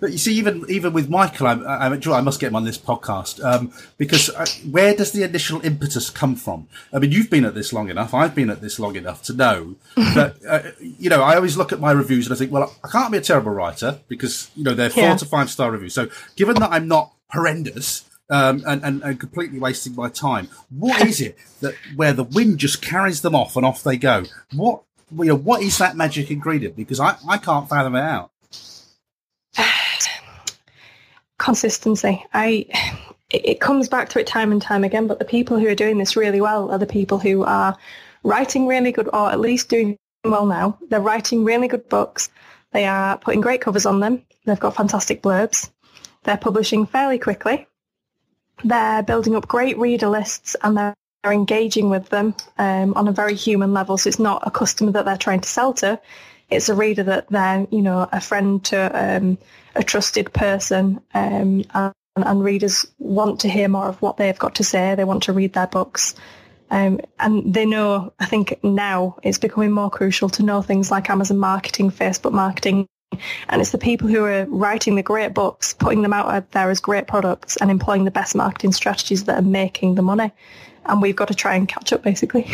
[0.00, 2.78] But you see, even even with Michael, I'm, I'm, I must get him on this
[2.78, 6.68] podcast um, because uh, where does the initial impetus come from?
[6.92, 8.14] I mean, you've been at this long enough.
[8.14, 11.22] I've been at this long enough to know that uh, you know.
[11.22, 13.50] I always look at my reviews and I think, well, I can't be a terrible
[13.50, 15.16] writer because you know they're four yeah.
[15.16, 15.94] to five star reviews.
[15.94, 20.48] So, given that I'm not horrendous, um, and, and, and completely wasting my time.
[20.70, 24.24] What is it that where the wind just carries them off and off they go?
[24.54, 24.82] What
[25.16, 26.76] you know, what is that magic ingredient?
[26.76, 28.30] Because I, I can't fathom it out.
[31.38, 32.24] Consistency.
[32.34, 32.66] I
[33.30, 35.98] it comes back to it time and time again, but the people who are doing
[35.98, 37.76] this really well are the people who are
[38.22, 40.78] writing really good, or at least doing well now.
[40.88, 42.30] They're writing really good books.
[42.72, 44.22] They are putting great covers on them.
[44.44, 45.70] They've got fantastic blurbs.
[46.24, 47.66] They're publishing fairly quickly
[48.64, 50.94] they're building up great reader lists and they're
[51.24, 53.98] engaging with them um, on a very human level.
[53.98, 56.00] So it's not a customer that they're trying to sell to.
[56.50, 59.38] It's a reader that they're, you know, a friend to um,
[59.74, 61.00] a trusted person.
[61.14, 64.94] Um, and, and, readers want to hear more of what they've got to say.
[64.94, 66.14] They want to read their books.
[66.70, 71.08] Um, and they know, I think now it's becoming more crucial to know things like
[71.10, 72.86] Amazon marketing, Facebook marketing,
[73.48, 76.80] and it's the people who are writing the great books, putting them out there as
[76.80, 80.30] great products and employing the best marketing strategies that are making the money.
[80.86, 82.50] And we've got to try and catch up, basically.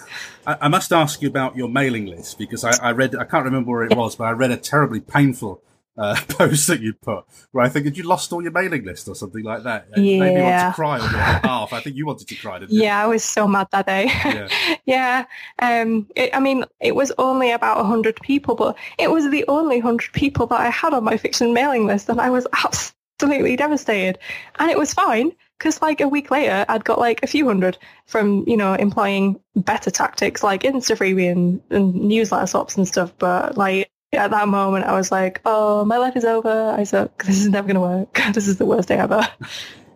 [0.46, 3.70] I, must ask you about your mailing list because I, I read, I can't remember
[3.70, 5.62] where it was, but I read a terribly painful
[5.98, 9.08] uh, post that you'd put where I think had you lost all your mailing list
[9.08, 9.88] or something like that?
[9.96, 10.20] It yeah.
[10.20, 11.72] made me want to cry on your behalf.
[11.72, 12.82] I think you wanted to cry, didn't you?
[12.82, 14.04] Yeah, I was so mad that day.
[14.06, 14.76] Yeah.
[14.86, 15.24] yeah.
[15.58, 19.76] Um, it, I mean, it was only about 100 people, but it was the only
[19.76, 24.18] 100 people that I had on my fiction mailing list and I was absolutely devastated.
[24.58, 27.78] And it was fine because like a week later I'd got like a few hundred
[28.06, 33.12] from, you know, employing better tactics like Insta and, and newsletter swaps and stuff.
[33.18, 36.70] But like at that moment, I was like, oh, my life is over.
[36.70, 37.24] I suck.
[37.26, 38.20] this is never going to work.
[38.32, 39.26] this is the worst day ever.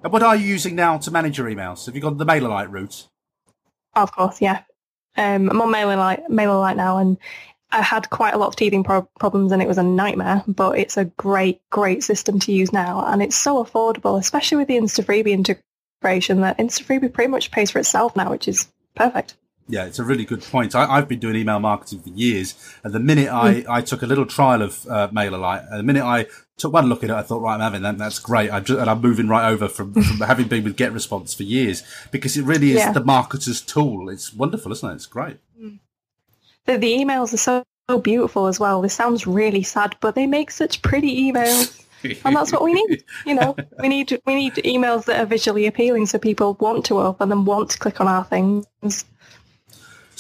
[0.03, 1.87] And what are you using now to manage your emails?
[1.87, 3.09] Have you got the MailerLite route?
[3.95, 4.63] Of course, yeah.
[5.17, 7.19] Um, I'm on MailerLite, MailerLite now, and
[7.71, 10.43] I had quite a lot of teething pro- problems, and it was a nightmare.
[10.47, 14.69] But it's a great, great system to use now, and it's so affordable, especially with
[14.69, 16.41] the InstaFreebie integration.
[16.41, 19.37] That InstaFreebie pretty much pays for itself now, which is perfect.
[19.73, 20.75] Yeah, it's a really good point.
[20.75, 22.55] I, have been doing email marketing for years,
[22.85, 23.69] and the minute I, mm.
[23.71, 26.27] I took a little trial of uh, MailerLite, and the minute I
[26.59, 27.97] took one look at it, I thought, right, I'm having that.
[27.97, 28.51] That's great.
[28.51, 31.85] I just, and I'm moving right over from, from having been with GetResponse for years
[32.11, 32.93] because it really is yeah.
[32.93, 34.11] the marketer's tool.
[34.11, 34.95] It's wonderful, isn't it?
[34.95, 35.39] It's great.
[35.59, 35.79] Mm.
[36.67, 38.83] The, the emails are so, so beautiful as well.
[38.83, 41.83] This sounds really sad, but they make such pretty emails.
[42.27, 43.05] and that's what we need.
[43.25, 47.01] You know, we need we need emails that are visually appealing, so people want to
[47.01, 48.67] open them, want to click on our things.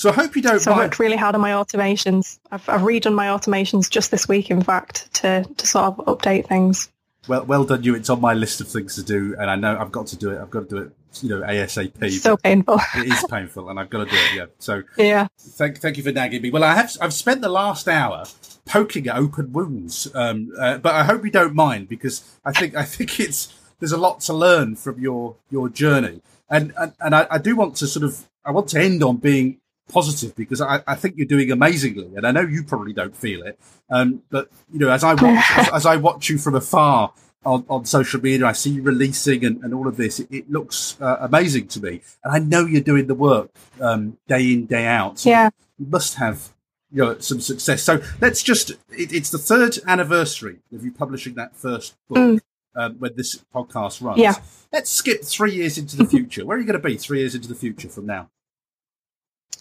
[0.02, 0.58] So I hope you don't.
[0.58, 0.80] So mind.
[0.80, 2.40] I worked really hard on my automations.
[2.50, 6.48] I've, I've redone my automations just this week, in fact, to to sort of update
[6.48, 6.90] things.
[7.28, 7.94] Well, well done you.
[7.94, 10.30] It's on my list of things to do, and I know I've got to do
[10.30, 10.40] it.
[10.40, 10.92] I've got to do it,
[11.22, 12.20] you know, ASAP.
[12.20, 12.80] So painful.
[12.96, 14.34] it is painful, and I've got to do it.
[14.34, 14.46] Yeah.
[14.58, 15.28] So yeah.
[15.38, 16.50] Thank, thank you for nagging me.
[16.50, 16.96] Well, I have.
[17.00, 18.24] I've spent the last hour
[18.64, 22.74] poking at open wounds, um, uh, but I hope you don't mind because I think
[22.74, 27.14] I think it's there's a lot to learn from your your journey, and and, and
[27.14, 30.60] I, I do want to sort of I want to end on being positive because
[30.60, 33.58] I, I, think you're doing amazingly, and I know you probably don't feel it.
[33.90, 37.12] Um, but you know, as I watch, as, as, I watch you from afar
[37.44, 40.20] on, on social media, I see you releasing and, and all of this.
[40.20, 44.18] It, it looks uh, amazing to me, and I know you're doing the work um,
[44.28, 45.18] day in day out.
[45.18, 46.50] So yeah, you must have
[46.90, 47.82] you know some success.
[47.82, 48.70] So let's just.
[48.90, 52.18] It, it's the third anniversary of you publishing that first book.
[52.18, 52.40] Mm.
[52.74, 54.36] Um, when this podcast runs, yeah.
[54.72, 56.46] Let's skip three years into the future.
[56.46, 58.30] Where are you going to be three years into the future from now?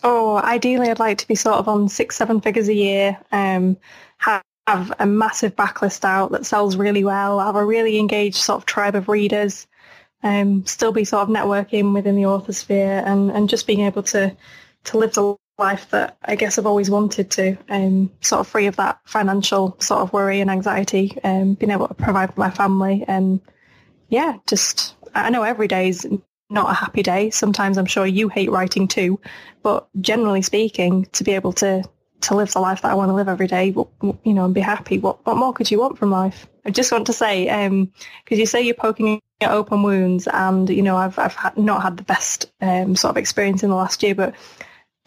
[0.03, 3.19] Oh, ideally, I'd like to be sort of on six, seven figures a year.
[3.31, 3.77] Um,
[4.17, 7.39] have, have a massive backlist out that sells really well.
[7.39, 9.67] Have a really engaged sort of tribe of readers.
[10.23, 14.03] Um, still be sort of networking within the author sphere and, and just being able
[14.03, 14.35] to
[14.83, 18.65] to live the life that I guess I've always wanted to, um, sort of free
[18.65, 22.49] of that financial sort of worry and anxiety, um, being able to provide for my
[22.49, 23.39] family and
[24.09, 26.07] yeah, just I know every day is
[26.51, 27.29] not a happy day.
[27.29, 29.19] Sometimes I'm sure you hate writing too,
[29.63, 31.83] but generally speaking, to be able to
[32.21, 34.61] to live the life that I want to live every day, you know, and be
[34.61, 34.99] happy.
[34.99, 36.47] What what more could you want from life?
[36.65, 40.69] I just want to say, because um, you say you're poking at open wounds, and
[40.69, 43.75] you know, I've I've had, not had the best um, sort of experience in the
[43.75, 44.35] last year, but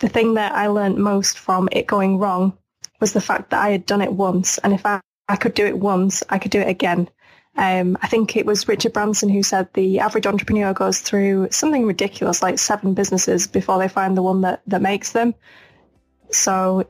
[0.01, 2.57] the thing that I learned most from it going wrong
[3.01, 5.67] was the fact that I had done it once, and if I, I could do
[5.67, 7.09] it once, I could do it again.
[7.57, 11.87] Um, I think it was Richard Branson who said the average entrepreneur goes through something
[11.87, 15.35] ridiculous like seven businesses before they find the one that, that makes them.
[16.31, 16.89] So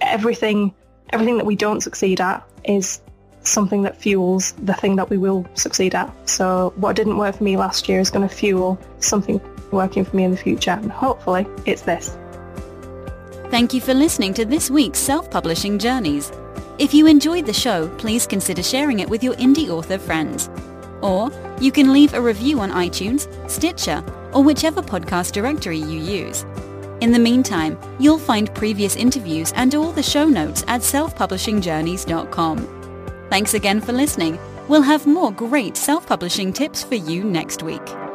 [0.00, 0.74] everything
[1.10, 3.00] everything that we don't succeed at is
[3.42, 6.12] something that fuels the thing that we will succeed at.
[6.28, 9.40] So what didn't work for me last year is going to fuel something
[9.70, 10.72] working for me in the future.
[10.72, 12.16] And hopefully it's this.
[13.50, 16.32] Thank you for listening to this week's Self-Publishing Journeys.
[16.78, 20.50] If you enjoyed the show, please consider sharing it with your indie author friends.
[21.00, 21.30] Or
[21.60, 24.02] you can leave a review on iTunes, Stitcher,
[24.34, 26.44] or whichever podcast directory you use.
[27.00, 33.26] In the meantime, you'll find previous interviews and all the show notes at selfpublishingjourneys.com.
[33.30, 34.38] Thanks again for listening.
[34.66, 38.05] We'll have more great self-publishing tips for you next week.